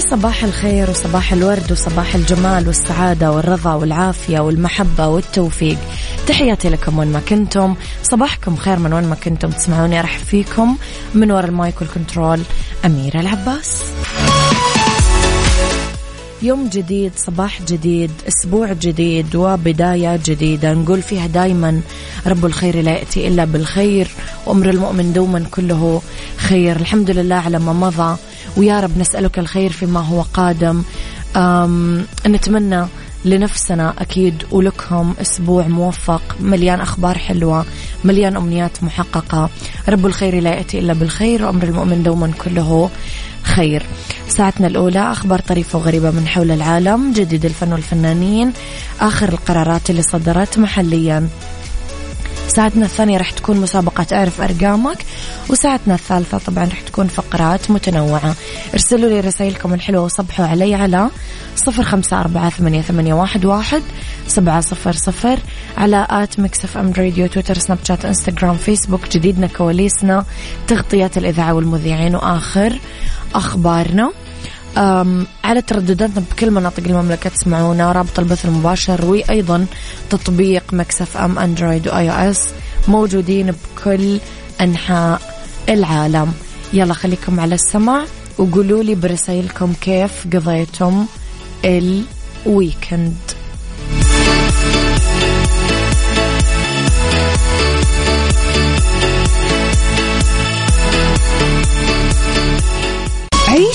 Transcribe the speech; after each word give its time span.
صباح 0.00 0.44
الخير 0.44 0.90
وصباح 0.90 1.32
الورد 1.32 1.72
وصباح 1.72 2.14
الجمال 2.14 2.66
والسعادة 2.66 3.32
والرضا 3.32 3.74
والعافية 3.74 4.40
والمحبة 4.40 5.06
والتوفيق. 5.08 5.78
تحياتي 6.26 6.68
لكم 6.68 6.98
وين 6.98 7.12
ما 7.12 7.20
كنتم. 7.20 7.74
صباحكم 8.02 8.56
خير 8.56 8.78
من 8.78 8.92
وين 8.92 9.04
ما 9.04 9.14
كنتم. 9.14 9.50
تسمعوني 9.50 10.00
أرحب 10.00 10.24
فيكم 10.24 10.76
من 11.14 11.30
وراء 11.30 11.44
ال 11.44 11.53
mic 11.53 11.80
وال 11.80 11.93
control 11.93 12.40
أميرة 12.84 13.20
العباس. 13.20 13.82
يوم 16.42 16.68
جديد 16.68 17.12
صباح 17.16 17.62
جديد 17.62 18.10
أسبوع 18.28 18.72
جديد 18.72 19.36
وبداية 19.36 20.20
جديدة. 20.24 20.74
نقول 20.74 21.02
فيها 21.02 21.26
دايما 21.26 21.80
رب 22.26 22.46
الخير 22.46 22.82
لا 22.82 22.90
يأتي 22.90 23.28
إلا 23.28 23.44
بالخير 23.44 24.08
وأمر 24.46 24.70
المؤمن 24.70 25.12
دوما 25.12 25.44
كله 25.50 26.02
خير. 26.36 26.76
الحمد 26.76 27.10
لله 27.10 27.36
على 27.36 27.58
ما 27.58 27.72
مضى. 27.72 28.16
ويا 28.56 28.80
رب 28.80 28.98
نسألك 28.98 29.38
الخير 29.38 29.72
فيما 29.72 30.00
هو 30.00 30.22
قادم. 30.22 30.82
نتمنى 32.26 32.86
لنفسنا 33.24 33.94
أكيد 33.98 34.44
ولكم 34.50 35.14
أسبوع 35.20 35.66
موفق 35.66 36.22
مليان 36.40 36.80
أخبار 36.80 37.18
حلوة 37.18 37.64
مليان 38.04 38.36
أمنيات 38.36 38.84
محققة. 38.84 39.50
رب 39.88 40.06
الخير 40.06 40.40
لا 40.40 40.54
يأتي 40.54 40.78
إلا 40.78 40.92
بالخير 40.92 41.44
وأمر 41.44 41.62
المؤمن 41.62 42.02
دوما 42.02 42.32
كله 42.44 42.90
خير. 43.42 43.82
ساعتنا 44.28 44.66
الأولى 44.66 45.12
أخبار 45.12 45.40
طريفة 45.40 45.78
وغريبة 45.78 46.10
من 46.10 46.28
حول 46.28 46.50
العالم 46.50 47.12
جديد 47.12 47.44
الفن 47.44 47.72
والفنانين 47.72 48.52
آخر 49.00 49.28
القرارات 49.28 49.90
اللي 49.90 50.02
صدرت 50.02 50.58
محليا. 50.58 51.28
ساعتنا 52.48 52.84
الثانية 52.84 53.18
راح 53.18 53.30
تكون 53.30 53.60
مسابقة 53.60 54.06
أعرف 54.12 54.40
أرقامك 54.40 54.98
وساعتنا 55.50 55.94
الثالثة 55.94 56.38
طبعا 56.38 56.64
راح 56.64 56.80
تكون 56.80 57.06
فقرات 57.06 57.70
متنوعة. 57.70 58.34
ارسلوا 58.74 59.08
لي 59.08 59.20
رسائلكم 59.20 59.74
الحلوة 59.74 60.04
وصبحوا 60.04 60.46
علي 60.46 60.74
على 60.74 61.10
صفر 61.56 61.82
خمسة 61.82 62.20
أربعة 62.20 62.50
ثمانية, 62.50 62.82
ثمانية 62.82 63.14
واحد, 63.14 63.44
واحد 63.44 63.82
سبعة 64.26 64.60
صفر 64.60 64.92
صفر 64.92 65.38
على 65.78 66.06
at 66.10 66.40
Mix 66.40 66.78
FM 66.78 66.92
Radio 66.98 67.26
تويتر 67.26 67.58
Snapchat 67.58 68.04
إنستغرام 68.04 68.56
فيسبوك 68.56 69.08
جديدنا 69.08 69.46
كواليسنا 69.46 70.24
تغطيات 70.68 71.18
الإذاعة 71.18 71.54
والمذيعين 71.54 72.14
وآخر 72.14 72.78
أخبارنا. 73.34 74.12
على 75.44 75.62
تردداتنا 75.66 76.24
بكل 76.30 76.50
مناطق 76.50 76.82
المملكة 76.86 77.30
تسمعونا 77.30 77.92
رابط 77.92 78.18
البث 78.18 78.44
المباشر 78.44 79.04
وأيضا 79.04 79.66
تطبيق 80.10 80.74
Mix 80.74 81.16
FM 81.16 81.38
Android 81.38 81.88
و 81.88 82.10
iOS 82.10 82.40
موجودين 82.88 83.52
بكل 83.52 84.18
أنحاء 84.60 85.20
العالم. 85.68 86.32
يلا 86.72 86.94
خليكم 86.94 87.40
على 87.40 87.54
السمع 87.54 88.04
وقولوا 88.38 88.82
لي 88.82 88.94
برسائلكم 88.94 89.72
كيف 89.80 90.26
قضيتم 90.32 91.06
ال 91.64 91.83
weekend 91.83 93.16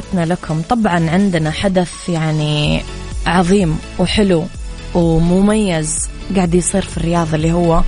تحياتنا 0.00 0.32
لكم. 0.32 0.62
طبعا 0.68 1.10
عندنا 1.10 1.50
حدث 1.50 2.08
يعني 2.08 2.82
عظيم 3.26 3.78
وحلو 3.98 4.44
ومميز 4.94 6.08
قاعد 6.36 6.54
يصير 6.54 6.82
في 6.82 6.96
الرياض 6.96 7.34
اللي 7.34 7.52
هو 7.52 7.82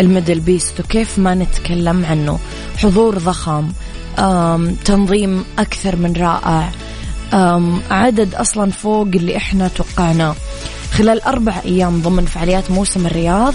ال 0.00 0.40
MDLBEAST 0.40 0.80
وكيف 0.80 1.18
ما 1.18 1.34
نتكلم 1.34 2.04
عنه. 2.04 2.38
حضور 2.76 3.18
ضخم 3.18 3.72
تنظيم 4.84 5.44
أكثر 5.58 5.96
من 5.96 6.12
رائع 6.12 6.70
عدد 7.90 8.34
أصلا 8.34 8.70
فوق 8.70 9.08
اللي 9.14 9.36
إحنا 9.36 9.68
توقعناه. 9.68 10.34
خلال 10.92 11.22
أربع 11.22 11.54
أيام 11.64 12.02
ضمن 12.02 12.24
فعاليات 12.24 12.70
موسم 12.70 13.06
الرياض 13.06 13.54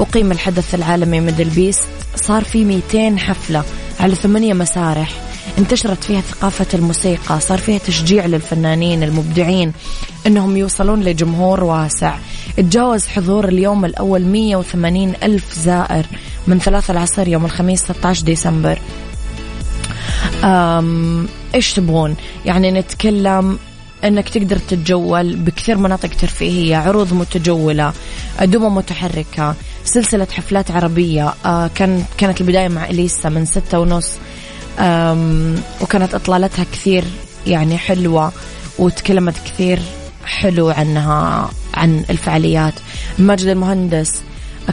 أقيم 0.00 0.32
الحدث 0.32 0.74
العالمي 0.74 1.20
MDLBEAST 1.20 1.84
صار 2.16 2.44
في 2.44 2.64
200 2.64 3.18
حفلة 3.18 3.64
على 4.00 4.14
ثمانية 4.14 4.54
مسارح. 4.54 5.31
انتشرت 5.58 6.04
فيها 6.04 6.20
ثقافة 6.20 6.66
الموسيقى 6.74 7.40
صار 7.40 7.58
فيها 7.58 7.78
تشجيع 7.78 8.26
للفنانين 8.26 9.02
المبدعين 9.02 9.72
أنهم 10.26 10.56
يوصلون 10.56 11.00
لجمهور 11.02 11.64
واسع. 11.64 12.14
تجاوز 12.56 13.06
حضور 13.06 13.48
اليوم 13.48 13.84
الأول 13.84 14.24
180 14.24 15.12
ألف 15.22 15.58
زائر 15.58 16.06
من 16.46 16.58
ثلاثة 16.58 16.92
العصر 16.92 17.28
يوم 17.28 17.44
الخميس 17.44 17.82
16 17.82 18.24
ديسمبر. 18.24 18.78
إيش 21.54 21.72
تبغون؟ 21.72 22.16
يعني 22.44 22.70
نتكلم 22.70 23.58
إنك 24.04 24.28
تقدر 24.28 24.56
تتجول 24.58 25.36
بكثير 25.36 25.78
مناطق 25.78 26.08
ترفيهية 26.08 26.76
عروض 26.76 27.12
متجولة 27.14 27.92
دمى 28.42 28.68
متحركة 28.68 29.54
سلسلة 29.84 30.26
حفلات 30.32 30.70
عربية. 30.70 31.34
آه 31.46 31.70
كان 31.74 32.04
كانت 32.18 32.40
البداية 32.40 32.68
مع 32.68 32.84
إليسا 32.84 33.28
من 33.28 33.44
ستة 33.44 33.80
ونص 33.80 34.12
وكانت 35.80 36.14
إطلالتها 36.14 36.64
كثير 36.72 37.04
يعني 37.46 37.78
حلوة 37.78 38.32
وتكلمت 38.78 39.34
كثير 39.44 39.80
حلو 40.26 40.70
عنها 40.70 41.50
عن 41.74 42.04
الفعاليات. 42.10 42.74
ماجد 43.18 43.46
المهندس 43.46 44.12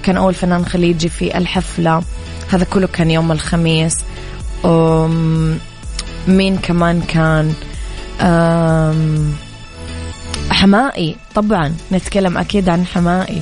كان 0.04 0.18
أول 0.18 0.34
فنان 0.34 0.66
خليجي 0.66 1.10
في 1.10 1.38
الحفلة. 1.38 2.04
هذا 2.50 2.66
كله 2.66 2.88
كان 2.88 3.12
يوم 3.12 3.32
الخميس. 3.32 3.94
مين 6.28 6.58
كمان 6.58 7.02
كان؟ 7.02 7.54
حماقي 10.52 11.16
طبعا 11.36 11.76
نتكلم 11.92 12.38
أكيد 12.38 12.70
عن 12.70 12.86
حماقي. 12.86 13.42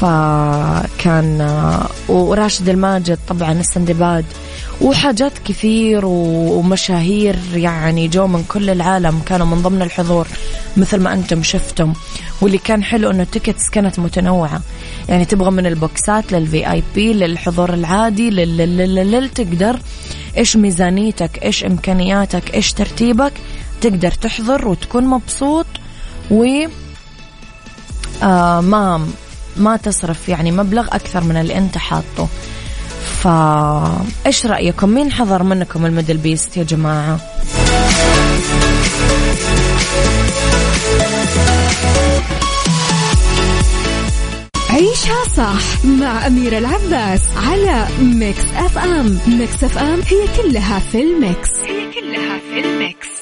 فكان 0.00 1.48
وراشد 2.08 2.68
الماجد 2.68 3.18
طبعا 3.28 3.52
السندباد 3.52 4.24
وحاجات 4.80 5.32
كثير 5.44 6.00
ومشاهير 6.04 7.36
يعني 7.54 8.08
جو 8.08 8.26
من 8.26 8.44
كل 8.44 8.70
العالم 8.70 9.20
كانوا 9.26 9.46
من 9.46 9.62
ضمن 9.62 9.82
الحضور 9.82 10.26
مثل 10.76 11.00
ما 11.00 11.12
أنتم 11.12 11.42
شفتم. 11.42 11.92
واللي 12.40 12.58
كان 12.58 12.84
حلو 12.84 13.10
أنه 13.10 13.22
ال 13.22 13.28
tickets 13.28 13.70
كانت 13.70 13.98
متنوعة. 13.98 14.60
يعني 15.08 15.24
تبغى 15.24 15.50
من 15.50 15.66
البوكسات 15.66 16.32
لل 16.32 16.70
VIP 16.70 17.12
للحضور 17.12 17.74
العادي 17.74 18.30
لل 18.30 19.30
تقدر 19.34 19.78
إيش 20.36 20.56
ميزانيتك 20.56 21.44
إيش 21.44 21.64
إمكانياتك 21.64 22.54
إيش 22.54 22.72
ترتيبك 22.72 23.32
تقدر 23.80 24.10
تحضر 24.10 24.68
وتكون 24.68 25.04
مبسوط. 25.04 25.66
و 26.30 26.44
آه 28.22 28.60
ما 28.60 29.08
ما 29.58 29.76
تصرف 29.76 30.28
يعني 30.28 30.52
مبلغ 30.52 30.86
أكثر 30.86 31.24
من 31.24 31.36
اللي 31.36 31.58
أنت 31.58 31.78
حاطه. 31.78 32.28
فا 33.22 34.02
إيش 34.26 34.46
رأيكم؟ 34.46 34.88
مين 34.88 35.12
حضر 35.12 35.42
منكم 35.42 35.86
ال 35.86 36.16
MDLBEAST 36.16 36.56
يا 36.56 36.62
جماعة؟ 36.62 37.18
عيشها 44.70 45.24
صح 45.36 45.84
مع 45.84 46.26
أميرة 46.26 46.58
العباس 46.58 47.20
على 47.36 47.86
Mix 48.00 48.44
FM. 48.56 49.18
Mix 49.26 49.64
FM 49.64 50.00
هي 50.00 50.42
كلها 50.42 50.78
في 50.78 51.02
ال 51.02 51.12
mix. 51.12 51.50
هي 51.66 51.92
كلها 51.92 52.38
في 52.38 52.60
الميكس. 52.60 53.17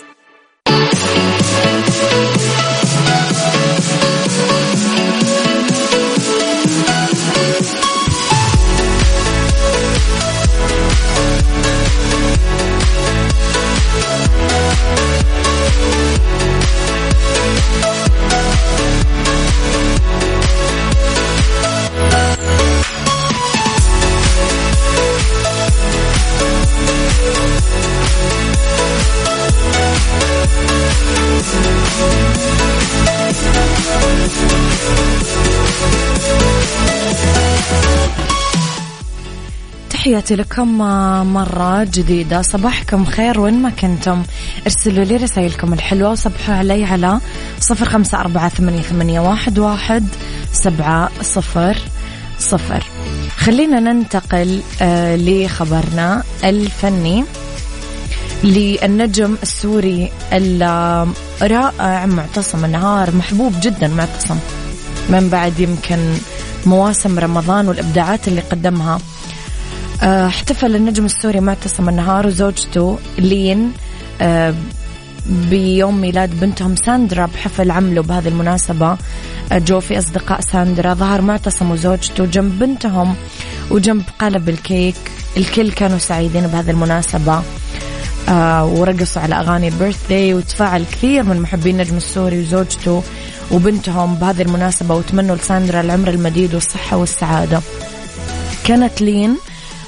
تحياتي 40.17 40.37
لكم 40.37 40.79
مرة 41.35 41.85
جديدة. 41.85 42.43
صباحكم 42.43 43.05
خير 43.05 43.41
وين 43.41 43.63
ما 43.63 43.71
كنتم. 43.71 44.23
ارسلوا 44.67 45.05
لي 45.05 45.17
رسائلكم 45.17 45.73
الحلوة 45.73 46.11
وصبحوا 46.11 46.55
علي 46.55 46.85
على 46.85 47.21
صفر 47.61 47.85
خمسة 47.85 48.21
أربعة 48.21 48.49
ثمانية, 48.49 48.81
ثمانية 48.83 49.21
واحد, 49.21 49.59
واحد 49.59 50.09
سبعة 50.53 51.11
صفر 51.23 51.77
صفر. 52.39 52.85
خلينا 53.37 53.81
ننتقل 53.81 54.61
آه 54.83 55.17
لخبرنا 55.17 56.23
الفني. 56.45 57.25
للنجم 58.45 59.37
السوري 59.43 60.13
الرائع 61.43 62.07
معتصم 62.07 62.65
النهار 62.65 63.15
محبوب 63.15 63.55
جدا 63.63 63.89
معتصم. 63.89 64.39
من 65.09 65.29
بعد 65.29 65.61
يمكن 65.61 65.99
مواسم 66.67 67.19
رمضان 67.19 67.69
والإبداعات 67.69 68.29
اللي 68.29 68.41
قدمها. 68.41 68.95
آه، 68.95 69.16
احتفل 70.03 70.77
النجم 70.77 71.05
السوري 71.05 71.41
معتصم 71.41 71.89
النهار 71.89 72.27
وزوجته 72.27 72.99
لين 73.19 73.73
آه، 74.21 74.55
بيوم 75.27 76.01
ميلاد 76.01 76.41
بنتهم 76.41 76.77
ساندرا 76.77 77.27
بحفل 77.27 77.71
عملوا 77.71 78.05
بهذه 78.05 78.29
المناسبة. 78.29 78.97
آه، 79.53 79.59
جو 79.59 79.81
في 79.81 79.99
أصدقاء 79.99 80.41
ساندرا. 80.41 80.95
ظهر 80.95 81.21
معتصم 81.21 81.71
وزوجته 81.71 82.25
جنب 82.25 82.59
بنتهم 82.59 83.15
وجنب 83.71 84.03
قالب 84.19 84.49
الكيك. 84.49 84.95
الكل 85.37 85.73
كانوا 85.73 85.99
سعيدين 85.99 86.47
بهذه 86.47 86.71
المناسبة. 86.71 87.43
ورقصوا 88.63 89.23
على 89.23 89.35
أغاني 89.35 89.69
ال 89.69 89.76
birthday 89.76 90.35
وتفاعل 90.35 90.85
كثير 90.85 91.23
من 91.23 91.41
محبين 91.41 91.75
النجم 91.75 91.97
السوري 91.97 92.41
وزوجته 92.41 93.03
وبنتهم 93.51 94.15
بهذه 94.15 94.43
المناسبة 94.43 94.95
وتمنوا 94.95 95.37
لساندرا 95.37 95.81
العمر 95.81 96.09
المديد 96.09 96.55
والصحة 96.55 96.97
والسعادة. 96.97 97.61
كانت 98.65 99.03
لين 99.03 99.37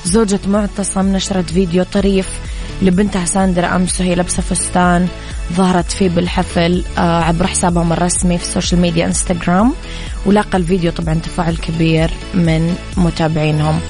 زوجة 0.05 0.41
معتصم 0.47 1.17
نشرت 1.17 1.51
فيديو 1.51 1.85
طريف 1.93 2.29
لبنتها 2.83 3.25
ساندرا 3.25 3.77
أمس 3.77 4.01
وهي 4.01 4.15
لابسة 4.15 4.43
فستان 4.43 5.09
ظهرت 5.53 5.93
فيه 5.93 6.09
بالحفل 6.09 6.85
آه، 6.99 7.23
عبر 7.23 7.47
حسابهم 7.47 7.93
الرسمي 7.93 8.39
في 8.39 8.45
السوشيال 8.45 8.81
ميديا 8.81 9.07
انستغرام 9.07 9.75
ولاقى 10.27 10.59
الفيديو 10.59 10.93
طبعا 10.93 11.15
تفاعل 11.15 11.57
كبير 11.57 12.11
من 12.35 12.77
متابعينهم. 12.97 13.81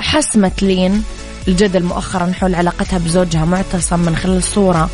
حسمت 0.00 0.62
لين 0.62 1.02
الجدل 1.48 1.82
مؤخرا 1.82 2.32
حول 2.32 2.54
علاقتها 2.54 2.98
بزوجها 2.98 3.44
معتصم 3.44 4.00
من 4.00 4.16
خلال 4.16 4.42
صورة 4.42 4.90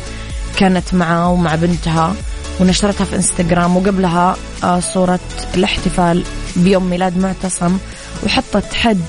كانت 0.57 0.93
معه 0.93 1.29
ومع 1.31 1.55
بنتها 1.55 2.13
ونشرتها 2.59 3.05
في 3.05 3.15
انستغرام 3.15 3.77
وقبلها 3.77 4.35
آه، 4.63 4.79
صورة 4.79 5.19
الاحتفال 5.55 6.23
بيوم 6.55 6.89
ميلاد 6.89 7.17
معتصم 7.17 7.77
وحطت 8.23 8.73
حد 8.73 9.01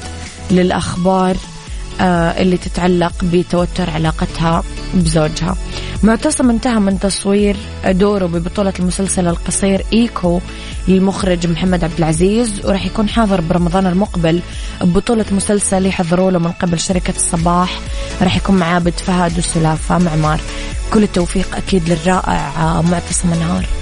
للأخبار 0.52 1.36
آه، 2.00 2.40
اللي 2.42 2.56
تتعلق 2.56 3.12
بتوتر 3.22 3.90
علاقتها 3.90 4.62
بزوجها. 4.94 5.56
معتصم 6.02 6.50
انتهى 6.50 6.80
من 6.80 7.00
تصوير 7.00 7.56
دوره 7.86 8.26
ببطولة 8.26 8.72
المسلسل 8.78 9.26
القصير 9.28 9.84
إيكو 9.92 10.40
للمخرج 10.88 11.46
محمد 11.46 11.84
عبد 11.84 11.98
العزيز 11.98 12.66
وراح 12.66 12.86
يكون 12.86 13.08
حاضر 13.08 13.40
برمضان 13.40 13.86
المقبل 13.86 14.40
ببطولة 14.80 15.24
مسلسل 15.32 15.86
يحضروا 15.86 16.30
له 16.30 16.38
من 16.38 16.52
قبل 16.52 16.80
شركة 16.80 17.14
الصباح. 17.16 17.78
راح 18.22 18.36
يكون 18.36 18.56
مع 18.56 18.66
عابد 18.66 18.94
فهد 19.06 19.38
وسلافة 19.38 19.98
معمار 19.98 20.40
كل 20.92 21.02
التوفيق 21.02 21.56
أكيد 21.56 21.88
للرائع 21.88 22.82
معتصم 22.82 23.32
النهار 23.32 23.81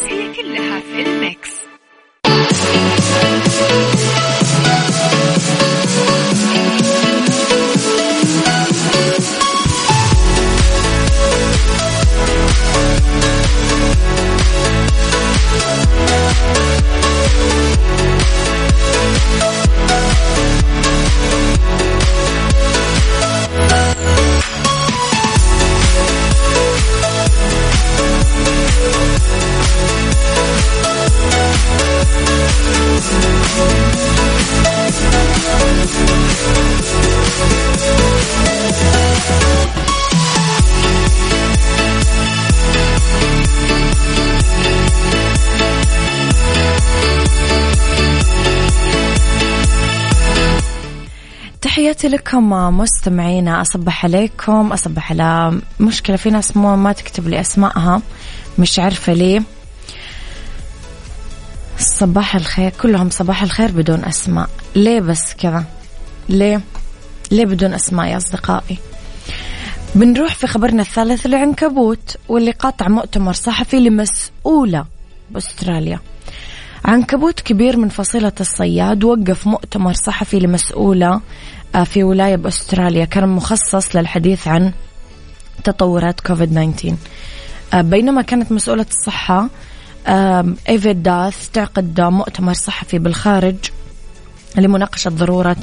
تحياتي 52.01 52.17
لكم 52.17 52.49
مستمعينا 52.77 53.61
أصبح 53.61 54.05
عليكم 54.05 54.71
أصبح 54.71 55.11
على 55.11 55.61
مشكلة. 55.79 56.15
في 56.15 56.29
ناس 56.29 56.57
مو 56.57 56.75
ما 56.75 56.93
تكتب 56.93 57.27
لي 57.27 57.41
أسمائها 57.41 58.01
مش 58.59 58.79
عارفة 58.79 59.13
ليه. 59.13 59.43
صباح 61.77 62.35
الخير 62.35 62.71
كلهم 62.81 63.09
صباح 63.09 63.43
الخير 63.43 63.71
بدون 63.71 64.05
أسماء. 64.05 64.49
ليه 64.75 64.99
بس 64.99 65.33
كذا؟ 65.33 65.63
ليه؟ 66.29 66.61
ليه 67.31 67.45
بدون 67.45 67.73
أسماء 67.73 68.07
يا 68.07 68.17
أصدقائي؟ 68.17 68.77
بنروح 69.95 70.35
في 70.35 70.47
خبرنا 70.47 70.81
الثالث 70.81 71.25
العنكبوت 71.25 72.17
واللي 72.29 72.51
قاطع 72.51 72.87
مؤتمر 72.87 73.33
صحفي 73.33 73.79
لمسؤولة 73.79 74.85
بأستراليا. 75.31 75.99
عنكبوت 76.85 77.39
كبير 77.39 77.77
من 77.77 77.89
فصيلة 77.89 78.33
الصياد 78.39 79.03
وقف 79.03 79.47
مؤتمر 79.47 79.93
صحفي 79.93 80.39
لمسؤولة 80.39 81.21
في 81.85 82.03
ولاية 82.03 82.35
بأستراليا 82.35 83.05
كان 83.05 83.29
مخصص 83.29 83.95
للحديث 83.95 84.47
عن 84.47 84.71
تطورات 85.63 86.19
كوفيد 86.19 86.49
19 86.49 86.95
آه، 87.73 87.81
بينما 87.81 88.21
كانت 88.21 88.51
مسؤولة 88.51 88.85
الصحة 88.89 89.49
ايفيد 90.69 91.03
داث 91.03 91.49
تعقد 91.49 92.01
مؤتمر 92.01 92.53
صحفي 92.53 92.99
بالخارج 92.99 93.55
لمناقشة 94.57 95.09
ضرورة 95.09 95.55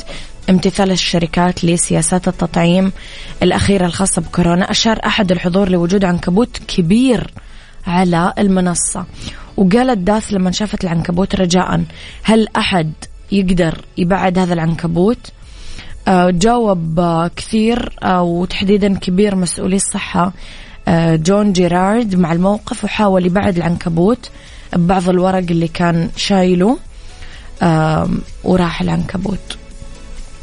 امتثال 0.51 0.91
الشركات 0.91 1.65
لسياسات 1.65 2.29
التطعيم 2.29 2.93
الأخيرة 3.43 3.87
الخاصة 3.87 4.23
بكورونا. 4.23 4.71
أشار 4.71 5.01
أحد 5.07 5.33
الحضور 5.33 5.69
لوجود 5.69 6.05
عنكبوت 6.05 6.59
كبير 6.69 7.33
على 7.87 8.33
المنصة. 8.39 9.05
وقالت 9.57 9.99
داث 9.99 10.33
لما 10.33 10.51
شافت 10.51 10.85
العنكبوت 10.85 11.35
رجاء. 11.35 11.85
هل 12.23 12.49
أحد 12.57 12.93
يقدر 13.33 13.85
يبعد 13.99 14.39
هذا 14.39 14.55
العنكبوت؟ 14.55 15.19
آه، 15.19 15.38
جاوب 16.31 17.01
كثير 17.37 17.93
آه، 18.03 18.23
وتحديدا 18.23 18.99
كبير 18.99 19.35
مسؤولي 19.35 19.77
الصحة 19.77 20.33
آه، 20.89 21.17
جون 21.17 21.53
جيرارد 21.53 22.15
مع 22.15 22.33
الموقف 22.33 22.85
وحاول 22.85 23.27
يبعد 23.27 23.57
العنكبوت 23.57 24.31
ببعض 24.73 25.09
الورق 25.09 25.45
اللي 25.51 25.69
كان 25.69 26.11
شايله 26.17 26.79
وراح 28.45 28.81
العنكبوت. 28.81 29.59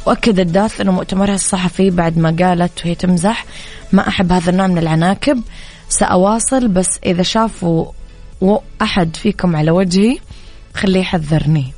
وأكد 0.06 0.40
الداث 0.40 0.80
أنه 0.80 0.92
مؤتمرها 0.92 1.34
الصحفي 1.34 1.90
بعد 1.90 2.18
ما 2.18 2.36
قالت 2.38 2.84
وهي 2.84 2.94
تمزح 2.94 3.46
ما 3.92 4.08
أحب 4.08 4.32
هذا 4.32 4.50
النوع 4.50 4.66
من 4.66 4.78
العناكب 4.78 5.42
سأواصل 5.88 6.68
بس 6.68 6.98
إذا 7.06 7.22
شافوا 7.22 7.86
أحد 8.82 9.16
فيكم 9.16 9.56
على 9.56 9.70
وجهي 9.70 10.18
خليه 10.74 11.00
يحذرني. 11.00 11.75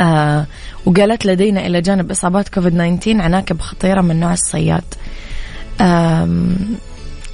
آه 0.00 0.46
وقالت 0.86 1.26
لدينا 1.26 1.66
إلى 1.66 1.80
جانب 1.80 2.10
إصابات 2.10 2.48
كوفيد 2.48 2.72
19 2.72 3.20
عناكب 3.20 3.60
خطيرة 3.60 4.00
من 4.00 4.20
نوع 4.20 4.32
الصياد. 4.32 4.84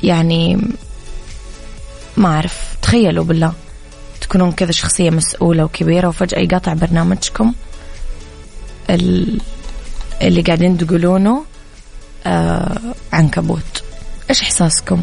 يعني 0.02 0.58
ما 2.16 2.28
أعرف. 2.28 2.76
تخيلوا 2.82 3.24
بالله 3.24 3.52
تكونون 4.20 4.52
كذا 4.52 4.72
شخصية 4.72 5.10
مسؤولة 5.10 5.64
وكبيرة 5.64 6.08
وفجأة 6.08 6.38
يقاطع 6.38 6.72
برنامجكم. 6.72 7.52
اللي 10.22 10.42
قاعدين 10.46 10.78
تقولونه 10.78 11.44
آه 12.26 12.78
عنكبوت. 13.12 13.82
إيش 14.30 14.42
إحساسكم؟ 14.42 15.02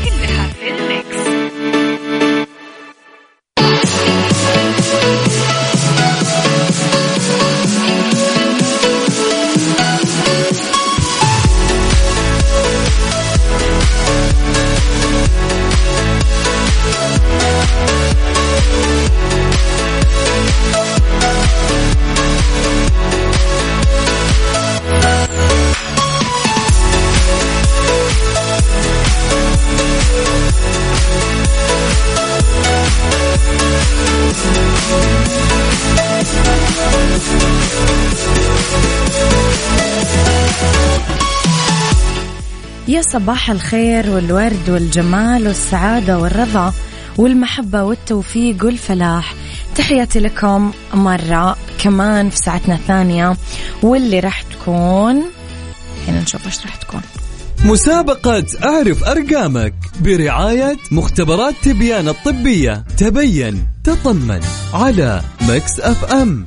صباح 43.11 43.49
الخير 43.49 44.09
والورد 44.09 44.69
والجمال 44.69 45.47
والسعادة 45.47 46.19
والرضا 46.19 46.73
والمحبة 47.17 47.83
والتوفيق 47.83 48.65
والفلاح. 48.65 49.35
تحياتي 49.75 50.19
لكم 50.19 50.71
مرة 50.93 51.57
كمان 51.79 52.29
في 52.29 52.37
ساعتنا 52.37 52.75
الثانية 52.75 53.37
واللي 53.83 54.19
راح 54.19 54.41
تكون 54.41 55.23
هنا 56.07 56.21
نشوف 56.21 56.45
إيش 56.45 56.61
راح 56.65 56.75
تكون. 56.75 57.01
مسابقة 57.65 58.45
أعرف 58.63 59.03
أرقامك 59.03 59.73
برعاية 59.99 60.77
مختبرات 60.91 61.53
تبيان 61.63 62.07
الطبية. 62.07 62.83
تبين 62.97 63.67
تطمن 63.83 64.41
على 64.73 65.21
مكس 65.41 65.79
أف 65.79 66.13
أم. 66.13 66.45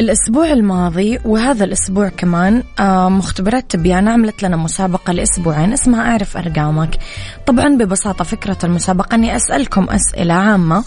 الأسبوع 0.00 0.52
الماضي 0.52 1.18
وهذا 1.24 1.64
الأسبوع 1.64 2.08
كمان 2.08 2.62
آه، 2.80 3.08
مختبرات 3.08 3.70
تبيان 3.70 4.08
عملت 4.08 4.42
لنا 4.42 4.56
مسابقة 4.56 5.12
لأسبوعين 5.12 5.72
اسمها 5.72 6.10
أعرف 6.10 6.36
أرقامك. 6.36 6.98
طبعا 7.46 7.68
ببساطة 7.68 8.24
فكرة 8.24 8.58
المسابقة 8.64 9.14
أني 9.14 9.36
أسألكم 9.36 9.86
أسئلة 9.90 10.34
عامة 10.34 10.84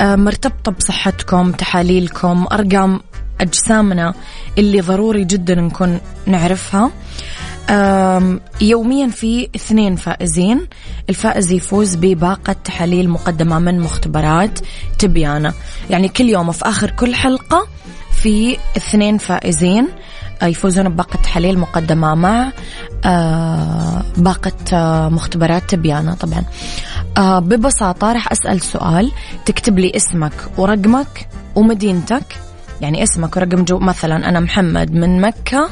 آه، 0.00 0.16
مرتبطة 0.16 0.72
بصحتكم 0.72 1.52
تحاليلكم 1.52 2.46
أرقام 2.52 3.00
أجسامنا 3.40 4.14
اللي 4.58 4.80
ضروري 4.80 5.24
جدا 5.24 5.54
نكون 5.54 6.00
نعرفها. 6.26 6.90
يوميا 8.60 9.08
في 9.08 9.48
اثنين 9.56 9.96
فائزين. 9.96 10.66
الفائز 11.08 11.52
يفوز 11.52 11.94
بباقة 11.94 12.52
تحاليل 12.52 13.08
مقدمة 13.08 13.58
من 13.58 13.80
مختبرات 13.80 14.58
تبيانة 14.98 15.52
يعني 15.90 16.08
كل 16.08 16.28
يوم 16.28 16.52
في 16.52 16.68
آخر 16.68 16.90
كل 16.90 17.14
حلقة 17.14 17.66
في 18.22 18.58
اثنين 18.76 19.18
فائزين. 19.18 19.88
آه، 20.42 20.46
يفوزون 20.46 20.88
بباقة 20.88 21.16
تحاليل 21.22 21.58
مقدمة 21.58 22.14
مع 22.14 22.52
آه، 23.04 24.02
باقة 24.16 24.52
آه، 24.72 25.08
مختبرات 25.08 25.62
تبيانة 25.70 26.14
طبعا. 26.14 26.44
ببساطة 27.40 28.12
راح 28.12 28.32
أسأل 28.32 28.60
سؤال. 28.60 29.12
تكتب 29.46 29.78
لي 29.78 29.92
اسمك 29.96 30.32
ورقمك 30.58 31.28
ومدينتك. 31.54 32.24
يعني 32.80 33.02
اسمك 33.02 33.36
ورقم 33.36 33.64
جو 33.64 33.78
مثلا 33.78 34.28
أنا 34.28 34.40
محمد 34.40 34.92
من 34.92 35.20
مكة 35.20 35.68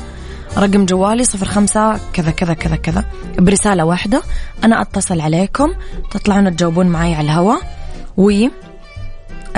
رقم 0.59 0.87
جوالي 0.87 1.25
صفر 1.25 1.47
خمسة 1.47 1.99
كذا 2.13 2.31
كذا 2.31 2.55
كذا 2.55 2.77
كذا. 2.77 3.05
برسالة 3.39 3.85
واحدة. 3.85 4.23
أنا 4.65 4.83
أتصل 4.83 5.21
عليكم 5.21 5.75
تطلعون 6.11 6.57
تجاوبون 6.57 6.87
معي 6.87 7.15
على 7.15 7.25
الهواء. 7.25 7.61
و 8.17 8.31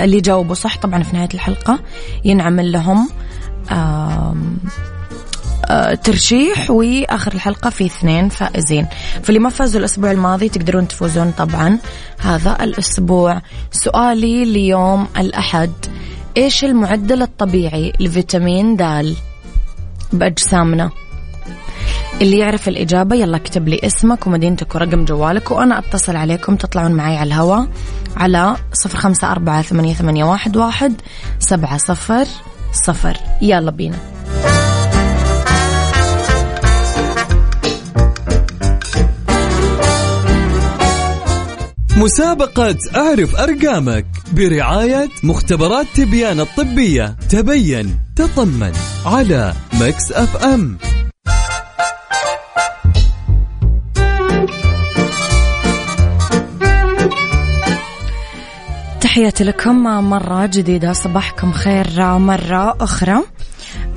اللي 0.04 0.20
جاوبوا 0.20 0.54
صح 0.54 0.78
طبعا 0.78 1.02
في 1.02 1.16
نهاية 1.16 1.28
الحلقة 1.34 1.78
ينعمل 2.24 2.72
لهم 2.72 3.08
ترشيح 6.04 6.70
وآخر 6.70 7.32
الحلقة 7.32 7.70
في 7.70 7.86
اثنين 7.86 8.28
فائزين. 8.28 8.86
فاللي 9.22 9.40
ما 9.40 9.50
فازوا 9.50 9.80
الأسبوع 9.80 10.10
الماضي 10.10 10.48
تقدرون 10.48 10.88
تفوزون 10.88 11.30
طبعا. 11.30 11.78
هذا 12.18 12.56
الأسبوع. 12.60 13.42
سؤالي 13.72 14.44
ليوم 14.44 15.08
الأحد. 15.16 15.72
إيش 16.36 16.64
المعدل 16.64 17.22
الطبيعي 17.22 17.92
لفيتامين 18.00 18.76
د؟ 18.76 19.14
بأجسامنا. 20.12 20.90
اللي 22.20 22.38
يعرف 22.38 22.68
الإجابة 22.68 23.16
يلا 23.16 23.36
اكتب 23.36 23.68
لي 23.68 23.80
اسمك 23.84 24.26
ومدينتك 24.26 24.74
ورقم 24.74 25.04
جوالك 25.04 25.50
وأنا 25.50 25.78
أتصل 25.78 26.16
عليكم 26.16 26.56
تطلعون 26.56 26.92
معي 26.92 27.16
على 27.16 27.28
الهواء 27.28 27.68
على 28.16 28.56
صفر 28.72 28.98
خمسة 28.98 29.32
أربعة 29.32 29.62
ثمانية, 29.62 29.94
ثمانية 29.94 30.24
واحد, 30.24 30.56
واحد 30.56 30.94
سبعة 31.38 31.76
صفر 31.76 32.26
صفر. 32.72 33.16
يلا 33.42 33.70
بينا. 33.70 33.96
مسابقة 41.96 42.76
أعرف 42.96 43.36
أرقامك 43.36 44.06
برعاية 44.32 45.08
مختبرات 45.22 45.86
تبيان 45.94 46.40
الطبية. 46.40 47.16
تبين 47.30 47.98
تطمن 48.16 48.72
على 49.06 49.54
Mix 49.80 50.12
FM. 50.12 50.78
تحياتي 59.08 59.44
لكم 59.44 59.82
مرة 60.10 60.46
جديدة 60.46 60.92
صباحكم 60.92 61.52
خير 61.52 61.86
مرة 62.18 62.76
أخرى. 62.80 63.16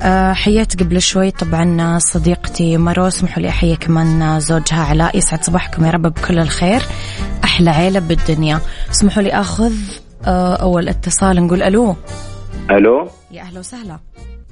أه 0.02 0.32
حييت 0.32 0.82
قبل 0.82 1.02
شوي 1.02 1.30
طبعا 1.30 1.98
صديقتي 1.98 2.76
مرو 2.76 3.06
اسمحوا 3.06 3.42
لي 3.42 3.48
أحيي 3.48 3.76
كمان 3.76 4.40
زوجها 4.40 4.84
علاء 4.84 5.18
يسعد 5.18 5.42
صباحكم 5.42 5.84
يا 5.84 5.90
رب 5.90 6.02
بكل 6.02 6.38
الخير. 6.38 6.82
أحلى 7.44 7.70
عيلة 7.70 8.00
بالدنيا. 8.00 8.60
اسمحوا 8.90 9.22
لي 9.22 9.30
أخذ 9.30 9.72
أه 10.26 10.54
أول 10.54 10.88
اتصال 10.88 11.46
نقول 11.46 11.62
ألو. 11.62 11.96
ألو؟ 12.70 13.08
يا 13.30 13.42
أهلا 13.42 13.58
وسهلا. 13.58 13.98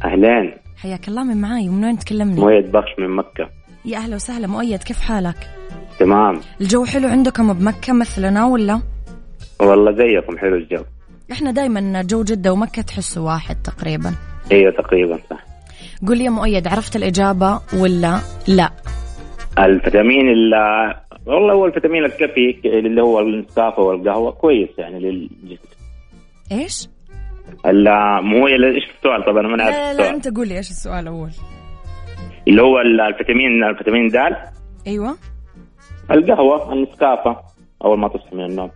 أهلين. 0.05 0.55
حياك 0.77 1.09
الله 1.09 1.25
من 1.25 1.41
معاي 1.41 1.69
ومن 1.69 1.85
وين 1.85 1.99
تكلمني؟ 1.99 2.41
مؤيد 2.41 2.73
بخش 2.73 2.91
من 2.99 3.17
مكة. 3.17 3.51
يا 3.85 3.99
أهلا 3.99 4.17
وسهلا 4.17 4.47
مؤيد 4.47 4.83
كيف 4.83 5.01
حالك؟ 5.01 5.51
تمام. 5.99 6.41
الجو 6.61 6.85
حلو 6.85 7.09
عندكم 7.09 7.53
بمكة 7.53 7.93
مثلنا 7.93 8.47
ولا؟ 8.47 8.81
والله 9.61 9.93
زيكم 9.93 10.39
حلو 10.39 10.57
الجو. 10.57 10.85
إحنا 11.33 11.51
دايما 11.51 12.03
جو 12.03 12.23
جدة 12.23 12.53
ومكة 12.53 12.83
تحسوا 12.83 13.27
واحد 13.27 13.57
تقريبا. 13.63 14.15
إيوه 14.53 14.73
تقريبا 14.73 15.19
صح. 15.31 15.45
قول 16.07 16.19
لي 16.19 16.25
يا 16.25 16.31
مؤيد 16.31 16.69
عرفت 16.69 16.97
الإجابة 16.97 17.61
ولا 17.81 18.21
لا؟ 18.49 18.71
الفيتامين 19.59 20.29
اللي 20.29 20.95
والله 21.27 21.55
هو 21.55 21.67
الفيتامين 21.67 22.05
الكافي 22.05 22.61
اللي 22.65 23.03
هو 23.03 23.21
النسكافة 23.21 23.83
والقهوة 23.83 24.33
كويس 24.33 24.69
يعني 24.79 25.01
للجسم. 25.01 25.69
إيش؟ 26.53 26.89
لا 27.65 28.21
مو 28.21 28.47
إيش 28.47 28.85
السؤال؟ 28.97 29.25
طبعا 29.25 29.41
أنا 29.41 29.57
ما 29.57 29.65
عارف 29.65 29.77
لا 29.77 29.95
لا 29.95 30.11
أنت 30.11 30.37
قول 30.37 30.49
لي 30.49 30.57
إيش 30.57 30.71
السؤال 30.71 31.07
أول. 31.07 31.31
اللي 32.49 32.63
هو 32.63 32.81
الفيتامين 32.81 33.65
الفيتامين 33.65 34.09
د؟ 34.09 34.17
أيوه. 34.87 35.17
القهوة 36.11 36.73
النسكافة 36.73 37.37
أول 37.85 37.99
ما 37.99 38.09
تصحى 38.09 38.37
من 38.37 38.45
النوم. 38.45 38.71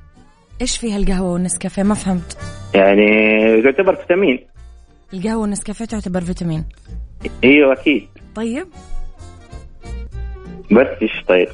إيش 0.60 0.78
فيها 0.78 0.96
القهوة 0.96 1.32
والنسكافيه؟ 1.32 1.82
ما 1.82 1.94
فهمت. 1.94 2.38
يعني 2.74 3.06
تعتبر 3.62 3.94
فيتامين. 3.94 4.46
القهوة 5.14 5.36
والنسكافيه 5.40 5.84
تعتبر 5.84 6.20
فيتامين. 6.20 6.64
إيوه 7.44 7.72
أكيد. 7.72 8.08
طيب. 8.34 8.66
بس 10.70 10.86
إيش 11.02 11.24
طيب؟ 11.28 11.48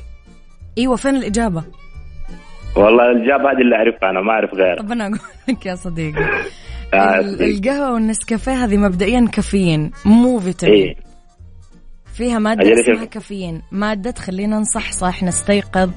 إيوه 0.79 0.97
فين 0.97 1.17
الإجابة؟ 1.17 1.65
والله 2.77 3.11
الإجابة 3.11 3.51
هذه 3.53 3.61
اللي 3.61 3.77
أعرفها 3.77 4.11
أنا 4.11 4.21
ما 4.21 4.33
أعرف 4.33 4.55
غيرها. 4.55 4.83
طب 4.83 4.93
أنا 4.93 5.07
أقول 5.07 5.19
لك 5.49 5.67
يا 5.67 5.75
صديقي. 5.75 6.25
آه، 6.95 7.19
ال- 7.19 7.35
صديق. 7.35 7.57
القهوة 7.57 7.93
والنسكافيه 7.93 8.65
هذه 8.65 8.77
مبدئيا 8.77 9.29
كافيين 9.33 9.91
مو 10.05 10.39
فيتامين. 10.41 10.75
إيه. 10.77 10.95
فيها 12.15 12.39
مادة 12.39 12.63
أجل 12.63 12.81
اسمها. 12.81 13.05
كافيين. 13.05 13.63
مادة 13.73 14.11
تخلينا 14.11 14.59
نصحصح 14.59 15.23
نستيقظ 15.23 15.91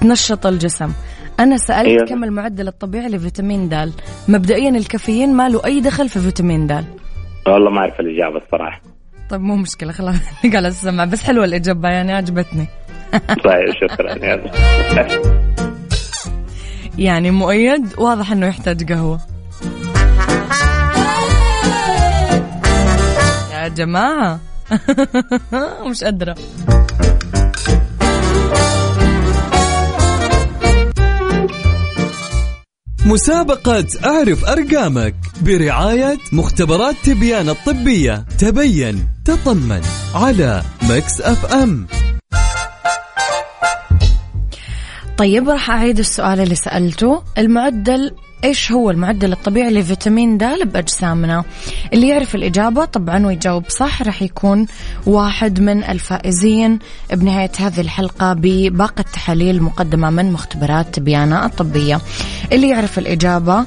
تنشط 0.00 0.46
الجسم. 0.46 0.92
أنا 1.40 1.56
سألت 1.56 1.88
أيوة. 1.88 2.06
كم 2.06 2.24
المعدل 2.24 2.68
الطبيعي 2.68 3.08
لفيتامين 3.08 3.68
د 3.68 3.92
مبدئيا 4.28 4.68
الكافيين 4.70 5.32
ما 5.34 5.48
له 5.48 5.64
أي 5.64 5.80
دخل 5.80 6.08
في 6.08 6.20
فيتامين 6.20 6.66
د. 6.66 6.84
والله 7.46 7.70
ما 7.70 7.78
أعرف 7.80 8.00
الإجابة 8.00 8.36
الصراحة. 8.36 8.80
طيب 9.30 9.40
مو 9.40 9.56
مشكلة 9.56 9.92
خلاص 9.92 10.16
على 10.54 10.68
السمع 10.68 11.04
بس 11.04 11.24
حلوة 11.24 11.44
الإجابة 11.44 11.88
يعني 11.88 12.12
عجبتني. 12.12 12.66
طيب 13.46 13.70
شكرا 13.80 14.14
يعني 16.98 17.30
مؤيد 17.30 17.98
واضح 17.98 18.32
أنه 18.32 18.46
يحتاج 18.46 18.92
قهوة. 18.92 19.20
يا 23.52 23.68
جماعة 23.68 24.40
مش 25.86 26.04
قادرة. 26.04 26.34
مسابقة 33.06 33.86
أعرف 34.04 34.44
أرقامك 34.44 35.14
برعاية 35.42 36.18
مختبرات 36.32 36.94
تبيان 37.04 37.48
الطبية. 37.48 38.24
تبين 38.38 39.08
تطمن 39.24 39.82
على 40.14 40.62
Mix 40.82 41.20
FM. 41.20 41.86
طيب 45.18 45.48
راح 45.48 45.70
أعيد 45.70 45.98
السؤال 45.98 46.40
اللي 46.40 46.54
سألته. 46.54 47.22
المعدل 47.38 48.10
إيش 48.44 48.72
هو 48.72 48.90
المعدل 48.90 49.32
الطبيعي 49.32 49.70
لفيتامين 49.70 50.38
د 50.38 50.44
بأجسامنا 50.44 51.44
اللي 51.92 52.08
يعرف 52.08 52.34
الإجابة 52.34 52.84
طبعا 52.84 53.26
ويجاوب 53.26 53.64
صح 53.68 54.02
راح 54.02 54.22
يكون 54.22 54.66
واحد 55.06 55.60
من 55.60 55.84
الفائزين 55.84 56.78
بنهاية 57.12 57.50
هذه 57.58 57.80
الحلقة 57.80 58.32
بباقة 58.32 59.04
تحاليل 59.12 59.62
مقدمة 59.62 60.10
من 60.10 60.32
مختبرات 60.32 60.94
تبيانة 60.94 61.46
الطبية. 61.46 62.00
اللي 62.52 62.68
يعرف 62.68 62.98
الإجابة 62.98 63.58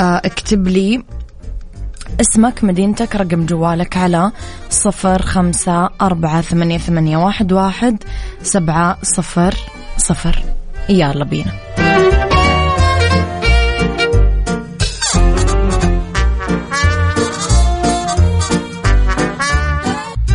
آه، 0.00 0.22
اكتب 0.24 0.68
لي 0.68 1.02
اسمك 2.20 2.64
مدينتك 2.64 3.16
رقم 3.16 3.46
جوالك 3.46 3.96
على 3.96 4.32
صفر 4.70 5.22
خمسة 5.22 5.90
أربعة 6.00 6.40
ثمانية, 6.40 6.78
ثمانية 6.78 7.16
واحد, 7.16 7.52
واحد 7.52 8.02
سبعة 8.42 8.98
صفر 9.02 9.54
صفر. 9.96 10.42
يلا 10.88 11.24
بينا. 11.24 11.52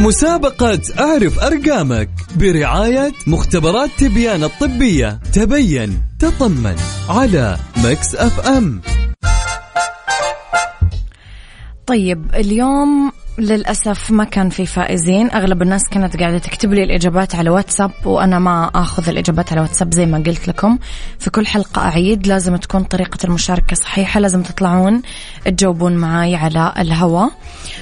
مسابقة 0.02 0.82
أعرف 1.00 1.40
أرقامك 1.40 2.10
برعاية 2.36 3.12
مختبرات 3.28 3.90
تبيان 4.00 4.44
الطبية. 4.44 5.20
تبين 5.34 6.02
تطمن. 6.20 6.76
على 7.10 7.58
Mix 7.78 8.16
FM. 8.16 8.82
طيب 11.88 12.36
اليوم 12.36 13.12
للأسف 13.38 14.12
ما 14.12 14.24
كان 14.24 14.50
في 14.50 14.66
فائزين. 14.66 15.32
أغلب 15.32 15.62
الناس 15.62 15.82
كانت 15.92 16.18
قاعدة 16.18 16.38
تكتب 16.38 16.74
لي 16.74 16.84
الإجابات 16.84 17.36
على 17.36 17.50
واتساب 17.50 17.92
وأنا 18.06 18.40
ما 18.40 18.72
أخذ 18.76 19.10
الإجابات 19.10 19.52
على 19.52 19.62
واتساب 19.62 19.94
زي 19.94 20.06
ما 20.06 20.18
قلت 20.18 20.48
لكم. 20.48 20.78
في 21.20 21.30
كل 21.30 21.48
حلقة 21.48 21.82
أعيد 21.82 22.28
لازم 22.28 22.56
تكون 22.56 22.84
طريقة 22.84 23.18
المشاركة 23.24 23.76
صحيحة 23.76 24.20
لازم 24.20 24.42
تطلعون 24.42 25.02
تجاوبون 25.46 25.96
معاي 25.96 26.36
على 26.36 26.74
الهواء 26.78 27.32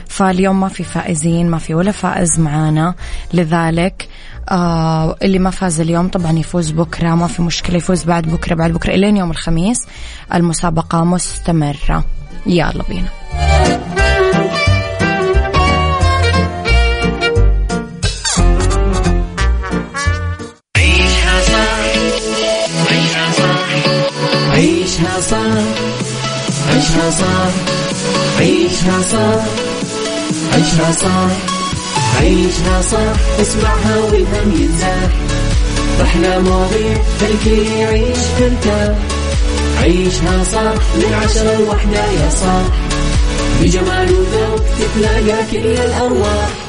فاليوم 0.07 0.59
ما 0.59 0.67
في 0.67 0.83
فائزين 0.83 1.49
ما 1.49 1.57
في 1.57 1.73
ولا 1.73 1.91
فائز 1.91 2.39
معانا. 2.39 2.95
لذلك 3.33 4.07
آه 4.49 5.15
اللي 5.23 5.39
ما 5.39 5.49
فاز 5.49 5.79
اليوم 5.79 6.07
طبعا 6.07 6.31
يفوز 6.31 6.71
بكرة 6.71 7.15
ما 7.15 7.27
في 7.27 7.41
مشكلة 7.41 7.77
يفوز 7.77 8.03
بعد 8.03 8.23
بكرة 8.27 8.55
بعد 8.55 8.71
بكرة 8.71 8.95
إلين 8.95 9.17
يوم 9.17 9.31
الخميس. 9.31 9.87
المسابقة 10.33 11.03
مستمرة. 11.03 12.05
يلا 12.45 12.83
بينا. 12.89 13.18
عيشها 24.99 25.21
صح 25.21 25.37
عيشها 26.69 27.11
صح 27.11 27.51
عيشها 28.39 29.01
صح 29.01 29.43
عيشها 30.53 30.91
صح 30.91 31.29
عيشها 32.19 32.81
صح 32.81 33.41
اسمعها 33.41 33.97
والهم 33.97 34.51
ينزاح 34.61 35.11
أحلى 36.01 36.39
مواضيع 36.39 36.97
خلي 37.19 37.79
يعيش 37.79 38.17
ترتاح 38.39 38.97
عيشها 39.81 40.43
صح 40.43 40.81
من 40.95 41.13
عشرة 41.23 41.55
لوحدة 41.59 42.05
يا 42.05 42.29
صاح 42.29 42.63
بجمال 43.61 44.11
وذوق 44.13 44.61
تتلاقى 44.79 45.43
كل 45.51 45.57
الأرواح. 45.67 46.68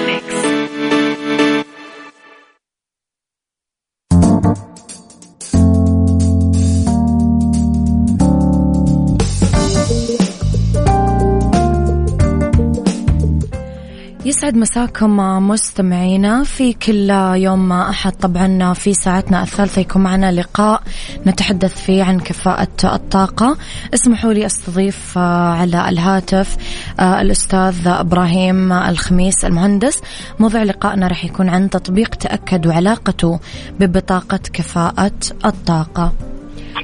يسعد 14.41 14.57
مساكم 14.57 15.17
مستمعينا 15.47 16.43
في 16.43 16.73
كل 16.73 17.09
يوم 17.35 17.71
أحد. 17.71 18.11
طبعا 18.11 18.73
في 18.73 18.93
ساعتنا 18.93 19.43
الثالثة 19.43 19.81
يكون 19.81 20.01
معنا 20.03 20.31
لقاء 20.31 20.81
نتحدث 21.27 21.85
فيه 21.85 22.03
عن 22.03 22.19
كفاءة 22.19 22.67
الطاقة. 22.83 23.57
اسمحوا 23.93 24.33
لي 24.33 24.45
أستضيف 24.45 25.17
على 25.17 25.89
الهاتف 25.89 26.57
الأستاذ 26.99 27.87
إبراهيم 27.87 28.73
الخميس 28.73 29.45
المهندس. 29.45 30.01
موضوع 30.39 30.63
لقائنا 30.63 31.07
راح 31.07 31.25
يكون 31.25 31.49
عن 31.49 31.69
تطبيق 31.69 32.15
تأكد 32.15 32.67
وعلاقته 32.67 33.39
ببطاقة 33.79 34.39
كفاءة 34.53 35.19
الطاقة. 35.45 36.13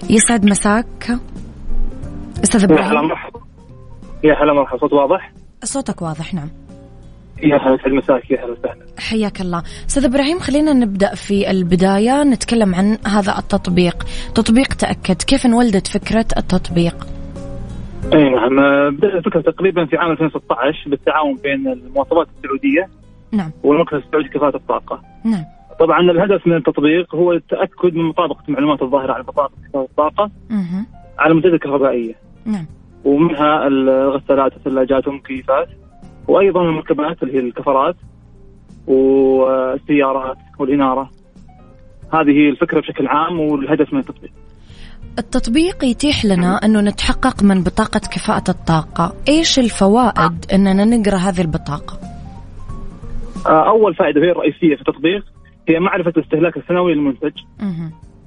يسعد 0.09 0.45
مساك 0.45 1.17
أستاذ 2.43 2.61
يا 2.61 2.65
هلا 2.67 2.75
إبراهيم 2.75 3.09
مرحبا. 3.09 3.39
يا 4.23 4.43
هلا 4.43 4.53
مرحبا. 4.53 4.79
صوت 4.79 4.93
واضح؟ 4.93 5.33
صوتك 5.63 6.01
واضح 6.01 6.33
نعم. 6.33 6.49
يا 7.43 7.57
هلا 7.57 7.75
يسعد 7.75 7.91
مساك 7.91 8.31
يا 8.31 8.45
هلا 8.45 8.51
وسهلا. 8.51 8.85
حياك 8.99 9.41
الله. 9.41 9.63
أستاذ 9.89 10.05
إبراهيم 10.05 10.39
خلينا 10.39 10.73
نبدأ 10.73 11.15
في 11.15 11.51
البداية. 11.51 12.23
نتكلم 12.23 12.75
عن 12.75 12.97
هذا 13.07 13.37
التطبيق. 13.37 14.03
تطبيق 14.35 14.73
تأكد. 14.73 15.21
كيف 15.21 15.45
انولدت 15.45 15.87
فكرة 15.87 16.25
التطبيق؟ 16.37 17.07
أي 18.13 18.29
نعم. 18.29 18.59
آه، 18.59 18.89
بدأت 18.89 19.13
الفكرة 19.13 19.41
تقريبا 19.41 19.85
في 19.85 19.97
عام 19.97 20.11
2016 20.11 20.89
بالتعاون 20.89 21.35
بين 21.43 21.67
المواصفات 21.67 22.27
السعودية 22.37 22.89
نعم. 23.31 23.51
والمركز 23.63 23.97
السعودي 23.97 24.27
لكفاءه 24.27 24.55
الطاقة. 24.55 25.01
نعم. 25.25 25.43
طبعا 25.79 25.99
الهدف 25.99 26.47
من 26.47 26.55
التطبيق 26.55 27.15
هو 27.15 27.31
التأكد 27.33 27.95
من 27.95 28.03
مطابقة 28.03 28.43
المعلومات 28.49 28.81
الظاهرة 28.81 29.13
على 29.13 29.23
بطاقه 29.23 29.51
كفاءه 29.69 29.83
الطاقة 29.83 30.31
مه. 30.49 30.85
على 31.19 31.31
المنتجات 31.31 31.53
الكهربائية. 31.53 32.15
نعم. 32.45 32.65
ومنها 33.05 33.67
الغسالات 33.67 34.53
والثلاجات 34.53 35.07
والمكيفات. 35.07 35.67
وأيضا 36.27 36.61
المركبات 36.61 37.23
اللي 37.23 37.33
هي 37.33 37.39
الكفرات 37.39 37.95
والسيارات 38.87 40.37
والإنارة. 40.59 41.09
هذه 42.13 42.31
هي 42.31 42.49
الفكرة 42.49 42.79
بشكل 42.79 43.07
عام 43.07 43.39
والهدف 43.39 43.93
من 43.93 43.99
التطبيق. 43.99 44.31
التطبيق 45.19 45.83
يتيح 45.83 46.25
لنا 46.25 46.65
أنه 46.65 46.81
نتحقق 46.81 47.43
من 47.43 47.63
بطاقة 47.63 47.99
كفاءة 47.99 48.43
الطاقة 48.49 49.13
إيش 49.27 49.59
الفوائد 49.59 50.45
أننا 50.53 50.85
نقرأ 50.85 51.17
هذه 51.17 51.41
البطاقة 51.41 51.99
آه، 53.47 53.69
أول 53.69 53.95
فائدة 53.95 54.21
وهي 54.21 54.31
الرئيسية 54.31 54.75
في 54.75 54.81
التطبيق 54.81 55.25
هي 55.69 55.79
معرفة 55.79 56.13
الاستهلاك 56.17 56.57
السنوي 56.57 56.93
للمنتج. 56.93 57.31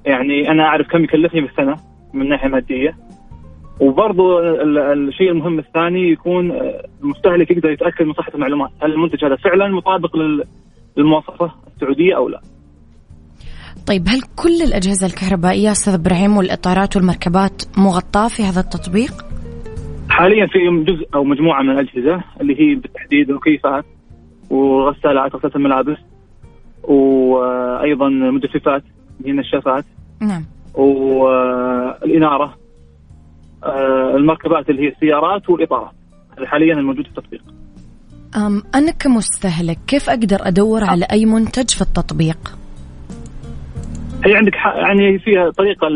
يعني 0.05 0.51
أنا 0.51 0.63
أعرف 0.63 0.87
كم 0.87 1.03
يكلفني 1.03 1.41
بالسنة 1.41 1.75
من 2.13 2.29
ناحية 2.29 2.47
مادية 2.47 2.95
ال- 4.41 4.77
الشيء 5.09 5.31
المهم 5.31 5.59
الثاني 5.59 6.11
يكون 6.11 6.51
المستهلك 7.03 7.51
يقدر 7.51 7.69
يتأكد 7.71 8.05
من 8.05 8.13
صحة 8.13 8.31
المعلومات. 8.35 8.69
هل 8.83 8.91
المنتج 8.91 9.25
هذا 9.25 9.35
فعلا 9.35 9.67
مطابق 9.67 10.15
لل- 10.15 10.43
للمواصفة 10.97 11.51
السعودية 11.75 12.15
أو 12.15 12.29
لا؟ 12.29 12.41
طيب 13.87 14.07
هل 14.07 14.21
كل 14.43 14.61
الأجهزة 14.67 15.07
الكهربائية 15.07 15.71
أستاذ 15.71 15.93
إبراهيم 15.93 16.37
والإطارات 16.37 16.95
والمركبات 16.95 17.63
مغطاة 17.77 18.27
في 18.27 18.43
هذا 18.43 18.59
التطبيق؟ 18.59 19.11
حاليا 20.09 20.47
في 20.47 20.59
جزء 20.93 21.07
أو 21.15 21.23
مجموعة 21.23 21.61
من 21.63 21.69
الأجهزة 21.69 22.23
اللي 22.41 22.61
هي 22.61 22.75
بالتحديد 22.75 23.29
المكيفات 23.29 23.85
وغسالات 24.49 25.35
غسالة 25.35 25.55
الملابس 25.55 25.97
وأيضا 26.83 28.09
مجففات 28.09 28.83
هي 29.25 29.31
النشافات 29.31 29.85
نعم. 30.21 30.45
والإنارة. 30.73 32.43
آه، 32.45 32.53
المركبات 34.15 34.69
اللي 34.69 34.81
هي 34.81 34.87
السيارات 34.87 35.49
والإطارات 35.49 35.91
هذا 36.37 36.47
حاليا 36.47 36.73
الموجود 36.73 37.03
في 37.03 37.09
التطبيق. 37.09 37.41
أم 38.35 38.63
أنا 38.75 38.91
كمستهلك 38.91 39.77
كيف 39.87 40.09
أقدر 40.09 40.37
أدور 40.41 40.83
على 40.83 41.05
أي 41.11 41.25
منتج 41.25 41.69
في 41.69 41.81
التطبيق؟ 41.81 42.37
هي 44.25 44.35
عندك 44.35 44.55
يعني 44.55 45.19
فيها 45.19 45.49
طريقة 45.49 45.87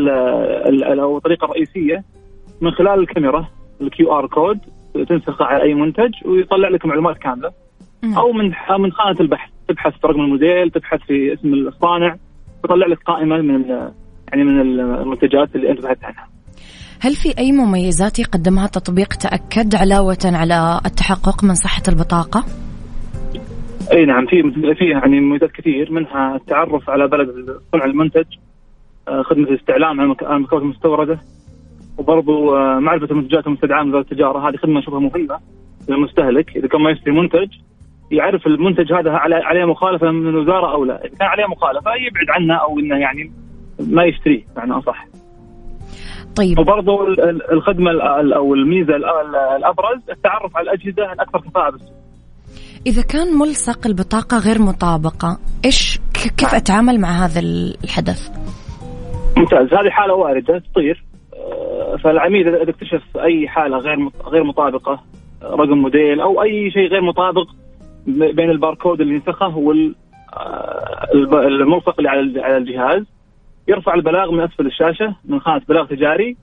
أو 1.02 1.18
الطريقة 1.18 1.46
الرئيسية 1.46 2.04
من 2.62 2.72
خلال 2.72 3.00
الكاميرا 3.00 3.48
ال 3.82 4.20
QR 4.20 4.28
code 4.28 4.60
تنسخه 5.10 5.46
على 5.46 5.64
أي 5.64 5.74
منتج 5.74 6.12
ويطلع 6.26 6.70
لك 6.70 6.86
معلومات 6.86 7.18
كاملة. 7.18 7.52
نعم. 8.04 8.18
أو 8.18 8.32
من 8.32 8.46
من 8.80 8.92
خانة 8.92 9.20
البحث. 9.20 9.50
تبحث 9.68 9.94
في 9.94 10.08
رقم 10.08 10.22
الموديل 10.22 10.72
تبحث 10.72 11.00
في 11.00 11.34
اسم 11.34 11.54
الصانع 11.54 12.16
يطلع 12.66 12.88
لك 12.88 13.04
قائمة 13.04 13.42
من 13.42 13.70
يعني 14.30 14.44
من 14.44 14.62
المنتجات 14.80 15.56
اللي 15.56 15.72
أنت 15.72 15.82
بحثت 15.82 16.04
عنها. 16.04 16.28
هل 17.02 17.16
في 17.16 17.38
أي 17.38 17.52
مميزات 17.52 18.20
يقدمها 18.20 18.68
تطبيق 18.68 19.14
تأكد 19.14 19.76
علاوة 19.76 20.18
على 20.26 20.82
التحقق 20.86 21.44
من 21.44 21.56
صحة 21.56 21.84
البطاقة؟ 21.88 22.46
أي 23.92 24.06
نعم 24.06 24.26
في 24.26 24.52
في 24.76 24.86
يعني 24.86 25.20
مميزات 25.20 25.52
كثير 25.52 25.92
منها 25.92 26.36
التعرف 26.36 26.90
على 26.90 27.08
بلد 27.08 27.30
صنع 27.72 27.86
المنتج 27.86 28.26
آه، 29.08 29.22
خدمة 29.22 29.48
الاستعلام 29.48 30.02
على 30.02 30.36
المكونات 30.36 30.64
المستورده 30.64 31.20
وبرضو 31.98 32.56
آه، 32.56 32.80
معرفة 32.80 33.12
المنتجات 33.12 33.48
المستدعاه 33.48 33.84
من 33.84 33.90
وزاره 33.90 34.02
التجارة 34.02 34.50
هذه 34.50 34.56
خدمة 34.56 34.80
أشوفها 34.80 35.00
مهمة 35.00 35.40
للمستهلك 35.90 36.58
إذا 36.58 36.68
كان 36.68 36.82
ما 36.82 36.92
يشتري 36.92 37.12
منتج 37.12 37.48
يعرف 38.12 38.48
المنتج 38.48 38.94
هذا 38.94 39.12
عليه 39.12 39.66
مخالفة 39.66 40.12
من 40.12 40.28
الوزارة 40.28 40.74
أو 40.74 40.86
لا، 40.86 41.06
إذا 41.06 41.16
كان 41.16 41.28
عليه 41.28 41.46
مخالفة 41.46 41.92
يبعد 41.96 42.30
عنه 42.30 42.56
أو 42.56 42.80
إنه 42.80 42.98
يعني 42.98 43.32
ما 43.80 44.04
يشتريه 44.04 44.44
معنى 44.58 44.74
أصح. 44.74 45.06
طيب 46.36 46.60
ال- 46.60 47.52
الخدمة 47.52 47.92
ال- 47.92 48.02
ال- 48.02 48.34
أو 48.34 48.54
الميزة 48.54 48.96
ال- 48.96 49.06
ال- 49.06 49.36
الأبرز 49.36 50.10
التعرف 50.10 50.58
على 50.58 50.64
الأجهزة 50.72 51.14
الاكثر 51.14 51.40
كفاءة 51.40 51.72
بالسوق. 51.72 51.90
إذا 52.88 53.02
كان 53.02 53.38
ملصق 53.38 53.88
البطاقة 53.88 54.40
غير 54.40 54.62
مطابقة 54.62 55.40
إيش 55.66 56.00
كيف 56.38 56.56
أتعامل 56.56 57.00
مع 57.00 57.26
هذا 57.26 57.40
الحدث؟ 57.84 58.30
ممتاز 59.38 59.74
هذه 59.74 59.90
حالة 59.90 60.14
واردة 60.14 60.64
تصير 60.74 61.04
آه، 61.34 61.98
فالعميل 62.04 62.48
إذا 62.48 62.70
اكتشف 62.70 63.04
أي 63.18 63.48
حالة 63.48 63.78
غير 63.78 63.98
غير 64.28 64.44
مطابقة 64.44 65.00
رقم 65.44 65.78
موديل 65.78 66.22
أو 66.22 66.44
أي 66.44 66.72
شيء 66.72 66.88
غير 66.88 67.02
مطابق 67.02 67.48
بين 68.08 68.50
الباركود 68.50 69.02
اللي 69.02 69.18
نسخه 69.18 69.58
وال 69.58 69.96
آه، 70.34 71.08
اللي 71.14 71.66
على 72.42 72.58
الجهاز 72.58 73.04
يرفع 73.68 73.94
البلاغ 73.94 74.32
من 74.32 74.44
أسفل 74.44 74.66
الشاشة 74.66 75.16
من 75.26 75.40
خانة 75.40 75.62
بلاغ 75.70 75.86
تجاري 75.86 76.38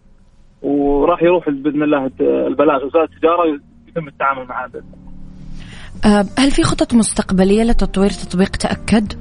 وراح 0.63 1.23
يروح 1.23 1.51
بإذن 1.51 1.83
الله 1.83 2.11
البلاغ 2.21 2.87
وزارة 2.87 3.05
التجارة 3.05 3.61
يتم 3.89 4.09
التعامل 4.09 4.47
معه 4.47 4.69
بإذن 4.69 4.85
الله. 4.85 6.27
هل 6.39 6.51
في 6.51 6.63
خطط 6.63 6.95
مستقبلية 6.95 7.63
لتطوير 7.63 8.11
تطبيق 8.11 8.49
تأكد؟ 8.49 9.13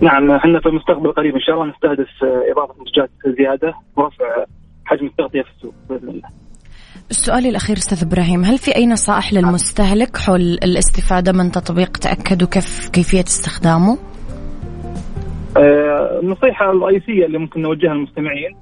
نعم 0.00 0.30
إحنا 0.30 0.60
في 0.60 0.68
المستقبل 0.68 1.06
القريب 1.06 1.34
إن 1.34 1.40
شاء 1.40 1.54
الله 1.54 1.66
نستهدف 1.66 2.08
آه، 2.22 2.52
إضافة 2.52 2.74
منتجات 2.78 3.10
زيادة 3.38 3.74
ورفع 3.96 4.44
حجم 4.84 5.06
التغطية 5.06 5.42
في 5.42 5.48
السوق 5.56 5.74
بإذن 5.88 6.08
الله. 6.08 6.28
السؤال 7.10 7.46
الأخير 7.46 7.76
أستاذ 7.76 8.04
إبراهيم 8.04 8.44
هل 8.44 8.58
في 8.58 8.76
أي 8.76 8.86
نصائح 8.86 9.32
للمستهلك 9.32 10.16
حول 10.16 10.40
الاستفادة 10.40 11.32
من 11.32 11.50
تطبيق 11.50 11.96
تأكد 11.96 12.42
وكيف 12.42 12.88
كيفية 12.88 13.24
استخدامه؟ 13.24 13.98
آه، 15.58 16.20
النصيحة 16.20 16.70
الرئيسية 16.70 17.26
اللي 17.26 17.38
ممكن 17.38 17.62
نوجهها 17.62 17.94
للمستمعين 17.94 18.56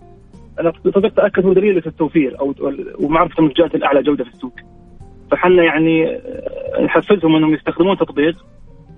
تطبيق 0.85 1.15
تأكد 1.15 1.47
هو 1.47 1.53
دليل 1.53 1.77
التوفير 1.87 2.41
أو 2.41 2.55
ومعرفة 3.01 3.35
المنتجات 3.39 3.75
الأعلى 3.75 4.03
جودة 4.03 4.25
في 4.25 4.31
السوق. 4.31 4.53
فحنا 5.31 5.63
يعني 5.65 6.07
آه، 6.17 6.83
نحفزهم 6.85 7.37
أنهم 7.37 7.55
يستخدمون 7.55 7.93
التطبيق 7.93 8.37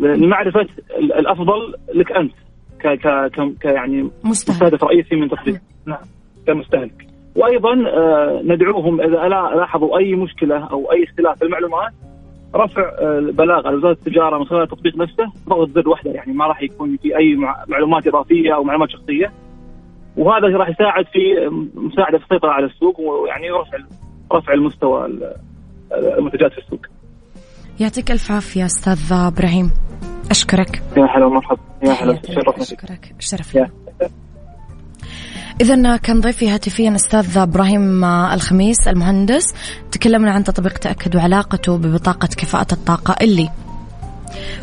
لمعرفة 0.00 0.66
ال- 0.98 1.12
الأفضل 1.12 1.74
لك 1.94 2.12
أنت 2.12 2.32
ك 2.80 2.86
ك 2.88 3.30
ك- 3.60 3.64
يعني 3.64 4.10
مستهدف 4.24 4.84
رئيسي 4.84 5.16
من 5.16 5.28
تطبيق 5.30 5.60
نعم 5.86 5.98
كمستهلك. 6.46 7.06
وأيضا 7.36 7.72
آه، 7.88 8.40
ندعوهم 8.44 9.00
لا- 9.00 9.28
لاحظوا 9.56 9.98
أي 9.98 10.14
مشكلة 10.14 10.56
أو 10.66 10.92
أي 10.92 11.04
اختلاف 11.04 11.38
في 11.38 11.44
المعلومات 11.44 11.92
رفع 12.54 12.82
آه، 12.82 13.20
بلاغ 13.32 13.66
على 13.66 13.76
وزارة 13.76 13.92
التجارة 13.92 14.38
من 14.38 14.44
خلال 14.44 14.62
التطبيق 14.62 14.96
نفسه. 14.96 15.32
ضغط 15.48 15.68
زر 15.70 15.88
واحدة 15.88 16.10
يعني 16.10 16.32
ما 16.32 16.46
راح 16.46 16.62
يكون 16.62 16.96
في 16.96 17.16
أي 17.18 17.34
مع- 17.36 17.64
معلومات 17.68 18.06
إضافية 18.06 18.54
أو 18.54 18.64
معلومات 18.64 18.90
شخصية. 18.90 19.32
وهذا 20.16 20.46
راح 20.56 20.68
يساعد 20.68 21.04
في 21.04 21.18
مساعدة 21.74 22.18
في 22.18 22.24
السيطرة 22.24 22.50
على 22.50 22.66
السوق 22.66 23.00
ويعني 23.00 23.50
رفع 23.50 23.78
رفع 24.32 24.52
المستوى 24.52 25.06
ال- 25.06 25.34
المنتجات 26.18 26.52
في 26.52 26.58
السوق. 26.58 26.80
يعطيك 27.80 28.10
ألف 28.10 28.32
عافية 28.32 28.64
أستاذ 28.64 29.12
إبراهيم. 29.12 29.70
أشكرك. 30.30 30.82
يا 30.96 31.04
هلا 31.04 31.26
ومرحبا. 31.26 31.58
يا 31.82 31.90
هلا 31.90 32.20
الشرف 33.18 33.54
يا. 33.54 33.70
لي. 34.00 34.08
إذا 35.60 35.96
كان 35.96 36.20
ضيفي 36.20 36.50
هاتفيا 36.50 36.96
أستاذ 36.96 37.38
إبراهيم 37.38 38.04
الخميس 38.04 38.88
المهندس. 38.88 39.44
تكلمنا 39.92 40.30
عن 40.30 40.44
تطبيق 40.44 40.78
تأكد 40.78 41.16
وعلاقته 41.16 41.76
ببطاقة 41.76 42.26
كفاءة 42.26 42.66
الطاقة 42.72 43.16
اللي 43.20 43.50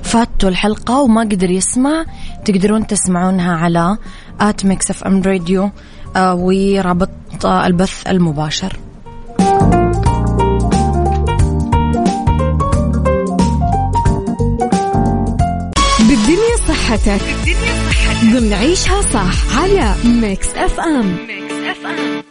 فاتوا 0.03 0.49
الحلقة 0.49 1.01
وما 1.01 1.21
قدر 1.21 1.51
يسمع. 1.51 2.05
تقدرون 2.45 2.87
تسمعونها 2.87 3.57
على 3.57 3.97
at 4.41 4.65
Mix 4.65 4.89
FM 4.89 5.21
Radio 5.21 5.71
ورابط 6.17 7.45
البث 7.45 8.07
المباشر. 8.07 8.79
بالدنيا 15.99 16.55
صحتك. 16.67 17.21
ضمن 18.23 18.53
صح 19.01 19.57
على 19.59 19.95
Mix 20.05 20.47
FM 20.55 21.17
أكيد 21.85 22.23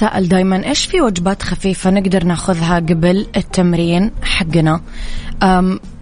نتساءل 0.00 0.28
دايما. 0.28 0.66
إيش 0.66 0.86
في 0.86 1.00
وجبات 1.00 1.42
خفيفة 1.42 1.90
نقدر 1.90 2.24
ناخذها 2.24 2.76
قبل 2.76 3.26
التمرين 3.36 4.10
حقنا؟ 4.22 4.80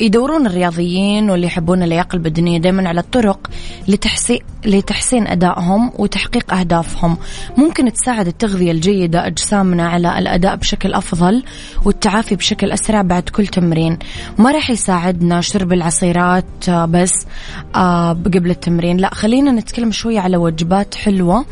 يدورون 0.00 0.46
الرياضيين 0.46 1.30
واللي 1.30 1.46
يحبون 1.46 1.82
اللياقة 1.82 2.16
البدنية 2.16 2.58
دايما 2.58 2.88
على 2.88 3.00
الطرق 3.00 3.50
لتحسين 3.88 4.38
لتحسين 4.64 5.26
أدائهم 5.26 5.92
وتحقيق 5.98 6.54
أهدافهم. 6.54 7.16
ممكن 7.56 7.92
تساعد 7.92 8.26
التغذية 8.26 8.72
الجيدة 8.72 9.26
أجسامنا 9.26 9.88
على 9.88 10.18
الأداء 10.18 10.56
بشكل 10.56 10.94
أفضل 10.94 11.44
والتعافي 11.84 12.36
بشكل 12.36 12.70
أسرع 12.70 13.02
بعد 13.02 13.22
كل 13.28 13.46
تمرين. 13.46 13.98
ما 14.38 14.50
راح 14.50 14.70
يساعدنا 14.70 15.40
شرب 15.40 15.72
العصيرات 15.72 16.68
آه، 16.68 16.84
بس 16.84 17.26
آه، 17.74 18.12
قبل 18.12 18.50
التمرين. 18.50 18.96
لا 18.96 19.14
خلينا 19.14 19.52
نتكلم 19.52 19.90
شوية 19.92 20.20
على 20.20 20.36
وجبات 20.36 20.94
حلوة. 20.94 21.44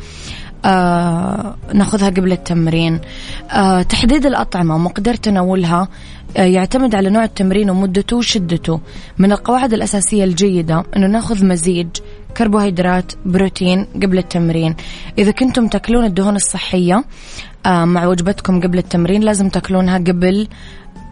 آه 0.65 1.57
ناخذها 1.75 2.11
قبل 2.11 2.33
التمرين. 2.33 3.01
آه 3.51 3.83
تحديد 3.83 4.27
الأطعمة 4.27 4.75
ومقدار 4.75 5.15
تناولها 5.15 5.89
آه 6.37 6.43
يعتمد 6.45 6.95
على 6.95 7.11
نوع 7.11 7.25
التمرين 7.25 7.71
ومدته 7.71 8.17
وشدته. 8.17 8.81
من 9.19 9.33
القواعد 9.33 9.73
الأساسية 9.73 10.25
الجيدة 10.25 10.85
أنه 10.97 11.07
ناخذ 11.07 11.47
مزيج 11.47 11.89
كربوهيدرات 12.37 13.13
بروتين 13.27 13.87
قبل 14.03 14.19
التمرين. 14.19 14.75
إذا 15.19 15.31
كنتم 15.31 15.69
تاكلون 15.69 16.05
الدهون 16.05 16.37
الصحية 16.37 17.05
آه 17.67 17.85
مع 17.85 18.07
وجبتكم 18.07 18.61
قبل 18.61 18.79
التمرين 18.79 19.23
لازم 19.23 19.49
تاكلونها 19.49 19.99
قبل 19.99 20.49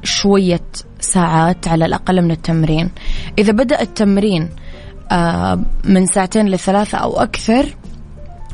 شوية 0.03 0.61
ساعات 1.01 1.69
على 1.69 1.87
الأقل 1.87 2.23
من 2.23 2.31
التمرين. 2.31 2.91
إذا 3.39 3.53
بدأ 3.53 3.81
التمرين 3.81 4.49
آه 5.13 5.61
من 5.85 6.07
ساعتين 6.07 6.49
لثلاثة 6.49 6.99
أو 6.99 7.21
أكثر 7.21 7.67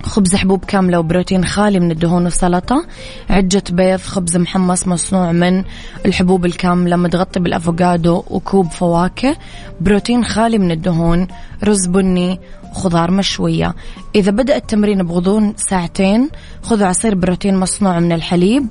خبز 0.03 0.35
حبوب 0.35 0.65
كاملة 0.65 0.99
وبروتين 0.99 1.45
خالي 1.45 1.81
من 1.81 1.91
الدهون 1.91 2.25
والسلطة. 2.25 2.87
عجة 3.31 3.63
بيض 3.71 4.01
خبز 4.01 4.37
محمص 4.37 4.87
مصنوع 4.87 5.33
من 5.33 5.65
الحبوب 6.07 6.47
الكاملة 6.47 6.97
متغطي 6.97 7.41
بالأفوكادو 7.41 8.25
وكوب 8.31 8.71
فواكه. 8.71 9.37
بروتين 9.81 10.25
خالي 10.25 10.59
من 10.59 10.71
الدهون 10.71 11.27
رز 11.65 11.87
بني 11.87 12.41
وخضار 12.71 13.11
مشوية. 13.11 13.75
إذا 14.15 14.31
بدأ 14.31 14.57
التمرين 14.57 15.03
بغضون 15.03 15.55
ساعتين 15.57 16.29
خذوا 16.63 16.87
عصير 16.87 17.15
بروتين 17.15 17.57
مصنوع 17.57 18.01
من 18.01 18.13
الحليب. 18.13 18.67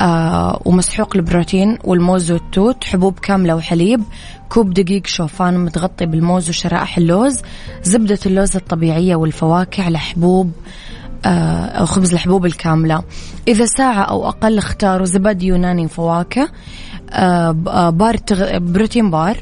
آه 0.00 0.62
ومسحوق 0.64 1.16
البروتين 1.16 1.78
والموز 1.84 2.30
والتوت 2.32 2.84
حبوب 2.84 3.18
كاملة 3.18 3.56
وحليب 3.56 4.02
كوب 4.48 4.74
دقيق 4.74 5.06
شوفان 5.06 5.64
متغطي 5.64 6.06
بالموز 6.06 6.48
وشرائح 6.48 6.98
اللوز 6.98 7.42
زبدة 7.82 8.18
اللوز 8.26 8.56
الطبيعية 8.56 9.16
والفواكه 9.16 9.84
على 9.84 9.98
حبوب 9.98 10.52
آه 11.24 11.66
أو 11.66 11.86
خبز 11.86 12.12
الحبوب 12.12 12.46
الكاملة 12.46 13.02
إذا 13.48 13.64
ساعة 13.64 14.02
أو 14.02 14.28
أقل 14.28 14.58
اختاروا 14.58 15.06
زبادي 15.06 15.46
يوناني 15.46 15.84
وفواكه 15.84 16.48
آه, 17.12 17.50
بار. 17.90 18.16
بروتين 18.58 19.10
بار 19.10 19.36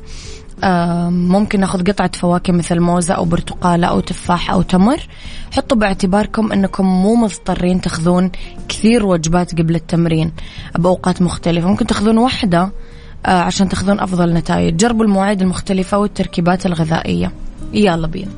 ممكن 1.11 1.61
ناخذ 1.61 1.83
قطعة 1.85 2.11
فواكه 2.15 2.53
مثل 2.53 2.81
موزة 2.81 3.15
أو 3.15 3.25
برتقالة 3.25 3.87
أو 3.87 4.01
تفاح 4.01 4.51
أو 4.51 4.63
تمر. 4.63 5.09
حطوا 5.53 5.77
باعتباركم 5.77 6.53
أنكم 6.53 6.87
مو 6.87 7.15
مضطرين 7.15 7.81
تاخذون 7.81 8.31
كثير 8.69 9.07
وجبات 9.07 9.59
قبل 9.61 9.75
التمرين 9.75 10.33
بأوقات 10.79 11.23
مختلفة. 11.23 11.69
ممكن 11.69 11.87
تاخذون 11.87 12.19
واحدة 12.19 12.73
آه، 13.27 13.41
عشان 13.41 13.69
تاخذون 13.69 14.01
أفضل 14.01 14.35
نتائج. 14.35 14.77
جربوا 14.77 15.05
المواعيد 15.05 15.43
المختلفة 15.43 15.99
والتركيبات 15.99 16.67
الغذائية. 16.67 17.33
يلا 17.73 18.07
بينا. 18.07 18.31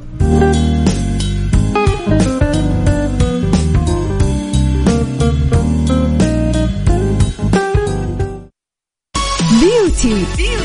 بيوتي 9.61 10.25
ضمن 10.37 10.60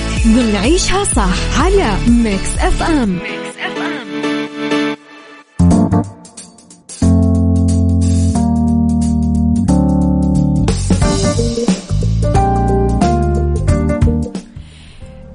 عيشها 0.56 1.04
صح 1.04 1.62
على 1.62 1.94
اف 2.58 2.84
ام 2.84 3.10
ميكس 3.10 3.58
اف 3.60 3.82
ام 3.82 3.96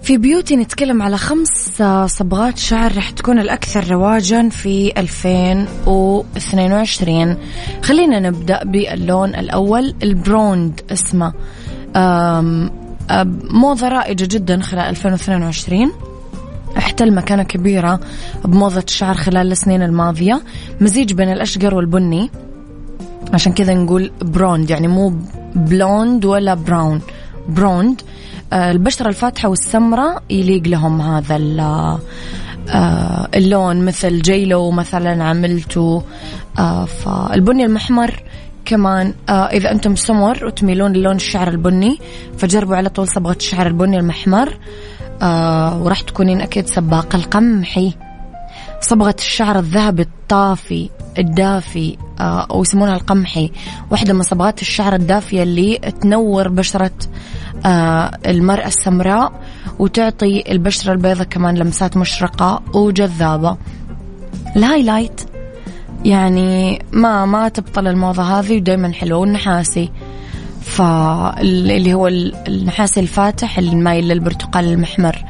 في 0.02 0.18
بيوتي 0.18 0.56
نتكلم 0.56 1.02
على 1.02 1.16
خمس 1.16 1.82
صبغات 2.06 2.58
شعر 2.58 2.96
رح 2.96 3.10
تكون 3.10 3.38
الأكثر 3.38 3.90
رواجا 3.90 4.48
في 4.48 4.92
2022 4.96 7.36
خلينا 7.82 8.20
نبدأ 8.20 8.64
باللون 8.64 9.34
الأول 9.34 9.94
البروند 10.02 10.80
اسمه 10.92 11.32
موضة 13.50 13.88
رائجة 13.88 14.24
جدا 14.24 14.60
خلال 14.60 14.84
2022 14.84 15.92
احتل 16.78 17.14
مكانة 17.14 17.42
كبيرة 17.42 18.00
بموضة 18.44 18.84
الشعر 18.88 19.14
خلال 19.14 19.52
السنين 19.52 19.82
الماضية. 19.82 20.42
مزيج 20.80 21.12
بين 21.12 21.32
الأشقر 21.32 21.74
والبني. 21.74 22.30
عشان 23.34 23.52
كذا 23.52 23.74
نقول 23.74 24.10
بروند 24.22 24.70
يعني 24.70 24.88
مو 24.88 25.14
blonde 25.54 26.24
ولا 26.24 26.54
brown 26.54 27.00
بروند 27.48 28.02
آه، 28.52 28.70
البشرة 28.70 29.08
الفاتحة 29.08 29.48
والسمراء 29.48 30.22
يليق 30.30 30.62
لهم 30.66 31.00
هذا 31.00 31.36
آه، 32.68 33.28
اللون 33.34 33.84
مثل 33.84 34.22
J.Lo 34.22 34.70
مثلا 34.70 35.24
عملته. 35.24 36.02
آه، 36.58 36.84
فالبني 36.84 37.64
المحمر 37.64 38.22
كمان 38.70 39.14
إذا 39.28 39.70
أنتم 39.70 39.96
سمر 39.96 40.44
وتميلون 40.44 40.92
للون 40.92 41.16
الشعر 41.16 41.48
البني 41.48 41.98
فجربوا 42.38 42.76
على 42.76 42.88
طول 42.88 43.08
صبغة 43.08 43.36
الشعر 43.36 43.66
البني 43.66 43.98
المحمر 43.98 44.58
وراح 45.82 46.00
تكونين 46.00 46.40
أكيد 46.40 46.66
سباقة 46.66 47.16
القمحي 47.16 47.94
صبغة 48.80 49.16
الشعر 49.18 49.58
الذهبي 49.58 50.02
الطافي 50.02 50.90
الدافي 51.18 51.96
أو 52.20 52.62
يسمونها 52.62 52.96
القمحي 52.96 53.52
واحدة 53.90 54.12
من 54.12 54.22
صبغات 54.22 54.62
الشعر 54.62 54.94
الدافية 54.94 55.42
اللي 55.42 55.78
تنور 55.78 56.48
بشرة 56.48 56.90
آه، 57.66 58.10
المرأة 58.26 58.66
السمراء 58.66 59.32
وتعطي 59.78 60.52
البشرة 60.52 60.92
البيضاء 60.92 61.26
كمان 61.26 61.54
لمسات 61.54 61.96
مشرقة 61.96 62.62
وجذابة. 62.74 63.56
ال 64.56 64.63
highlight 64.63 65.29
يعني 66.04 66.82
ما 66.92 67.24
ما 67.24 67.48
تبطل 67.48 67.86
الموضة 67.86 68.22
هذه 68.22 68.56
ودايما 68.56 68.92
حلوة 68.92 69.18
والنحاسي. 69.18 69.90
فاللي 70.62 71.94
هو 71.94 72.08
النحاسي 72.08 73.00
الفاتح 73.00 73.58
اللي 73.58 73.76
مايل 73.76 74.08
للبرتقالي 74.08 74.64
المحمر 74.64 75.24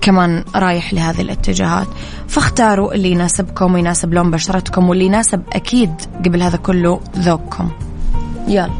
كمان 0.00 0.44
رايح 0.56 0.94
لهذه 0.94 1.20
الاتجاهات. 1.20 1.86
فاختاروا 2.28 2.94
اللي 2.94 3.10
يناسبكم 3.10 3.74
ويناسب 3.74 4.14
لون 4.14 4.30
بشرتكم 4.30 4.88
واللي 4.88 5.04
يناسب 5.04 5.42
أكيد 5.52 5.94
قبل 6.24 6.42
هذا 6.42 6.56
كله 6.56 7.00
ذوقكم. 7.18 7.70
يلا. 8.48 8.70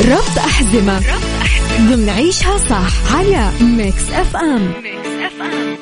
ربط 0.00 0.38
أحزمة. 0.38 1.00
ضمن 1.78 2.08
عيشها 2.08 2.58
صح 2.58 3.14
على 3.16 3.50
ميكس 3.60 4.10
اف 4.12 4.36
ام 4.36 4.72
ميكس 4.82 5.08
اف 5.08 5.42
ام 5.42 5.78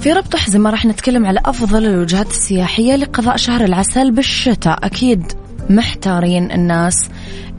في 0.00 0.12
ربط 0.12 0.36
حزمة 0.36 0.70
راح 0.70 0.86
نتكلم 0.86 1.26
على 1.26 1.40
أفضل 1.44 1.86
الوجهات 1.86 2.30
السياحية 2.30 2.96
لقضاء 2.96 3.36
شهر 3.36 3.64
العسل 3.64 4.10
بالشتاء. 4.10 4.86
أكيد 4.86 5.32
محتارين 5.70 6.52
الناس 6.52 7.08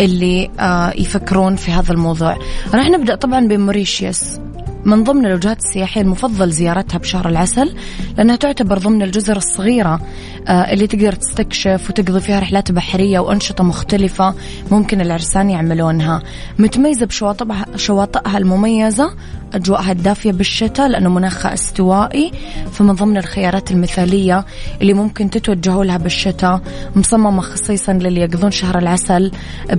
اللي 0.02 0.50
آه 0.60 0.94
يفكرون 0.96 1.56
في 1.56 1.72
هذا 1.72 1.92
الموضوع. 1.92 2.38
راح 2.74 2.90
نبدأ 2.90 3.16
طبعا 3.16 3.48
بموريشيوس. 3.48 4.40
من 4.86 5.04
ضمن 5.04 5.26
الوجهات 5.26 5.58
السياحية 5.58 6.02
المفضل 6.02 6.52
زيارتها 6.52 6.98
بشهر 6.98 7.30
العسل 7.30 7.76
لأنها 8.18 8.36
تعتبر 8.36 8.78
ضمن 8.78 9.02
الجزر 9.02 9.38
الصغيرة 9.38 10.02
آه، 10.48 10.52
اللي 10.52 10.88
تقدر 10.88 11.14
تستكشف 11.14 11.90
وتقضي 11.90 12.20
فيها 12.20 12.40
رحلات 12.40 12.72
بحرية 12.72 13.20
وأنشطة 13.20 13.64
مختلفة 13.64 14.34
ممكن 14.72 15.02
العرسان 15.02 15.50
يعملونها. 15.50 16.24
متميزة 16.60 17.06
بشواطئها 17.06 17.66
شواطئها 17.76 18.38
المميزة 18.38 19.14
أجواءها 19.58 19.92
الدافية 19.92 20.32
بالشتاء 20.32 20.88
لأنه 20.88 21.10
مناخها 21.10 21.54
استوائي 21.54 22.32
فمن 22.72 22.94
ضمن 22.94 23.18
الخيارات 23.18 23.72
المثالية 23.72 24.46
اللي 24.82 24.94
ممكن 24.94 25.30
تتوجهوا 25.30 25.86
لها 25.86 25.98
بالشتاء 25.98 26.62
مصممة 26.96 27.42
خصيصا 27.42 27.94
للي 27.94 28.22
يقضون 28.22 28.52
شهر 28.52 28.78
العسل 28.78 29.32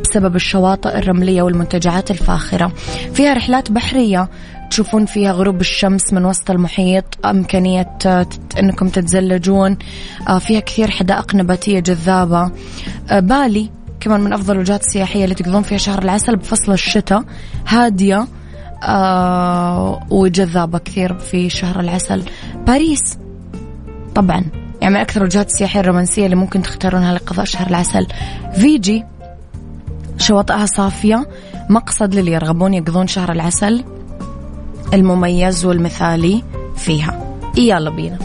بسبب 0.05 0.37
الشواطئ 0.37 0.99
الرملية 0.99 1.43
والمنتجعات 1.43 2.11
الفاخرة. 2.11 2.73
فيها 3.13 3.35
رحلات 3.35 3.73
بحرية 3.73 4.29
تشوفون 4.71 5.07
فيها 5.07 5.33
غروب 5.33 5.61
الشمس 5.61 6.13
من 6.13 6.25
وسط 6.25 6.51
المحيط 6.51 7.27
إمكانية 7.27 7.99
أنكم 8.59 8.89
تتزلجون. 8.89 9.79
آه، 10.29 10.39
فيها 10.39 10.61
كثير 10.61 10.91
حدائق 10.91 11.35
نباتية 11.35 11.81
جذابة. 11.81 12.51
آه، 13.11 13.21
بالي 13.21 13.71
كمان 14.01 14.21
من 14.21 14.33
أفضل 14.33 14.55
الوجهات 14.55 14.81
السياحية 14.81 15.25
اللي 15.25 15.35
تقضون 15.35 15.63
فيها 15.63 15.79
شهر 15.79 16.03
العسل 16.03 16.37
بفصل 16.37 16.73
الشتاء 16.73 17.25
هادية 17.67 18.27
آه 18.83 20.01
وجذابة 20.11 20.79
كثير 20.79 21.19
في 21.19 21.51
شهر 21.51 21.81
العسل. 21.81 22.23
باريس 22.67 23.19
طبعا. 24.15 24.45
يعني 24.81 24.95
من 24.95 25.01
أكثر 25.01 25.21
الوجهات 25.21 25.47
السياحية 25.47 25.81
الرومانسية 25.81 26.25
اللي 26.25 26.37
ممكن 26.37 26.63
تختارونها 26.63 27.15
لقضاء 27.15 27.45
شهر 27.45 27.67
العسل. 27.67 28.07
فيجي 28.55 29.05
شواطئها 30.19 30.67
صافية 30.67 31.29
مقصد 31.71 32.15
للي 32.15 32.33
يرغبون 32.33 32.75
يقضون 32.75 33.07
شهر 33.07 33.33
العسل 33.33 33.85
المميز 34.95 35.65
والمثالي 35.65 36.43
فيها. 36.77 37.37
يلا 37.57 37.91
بينا. 37.91 38.19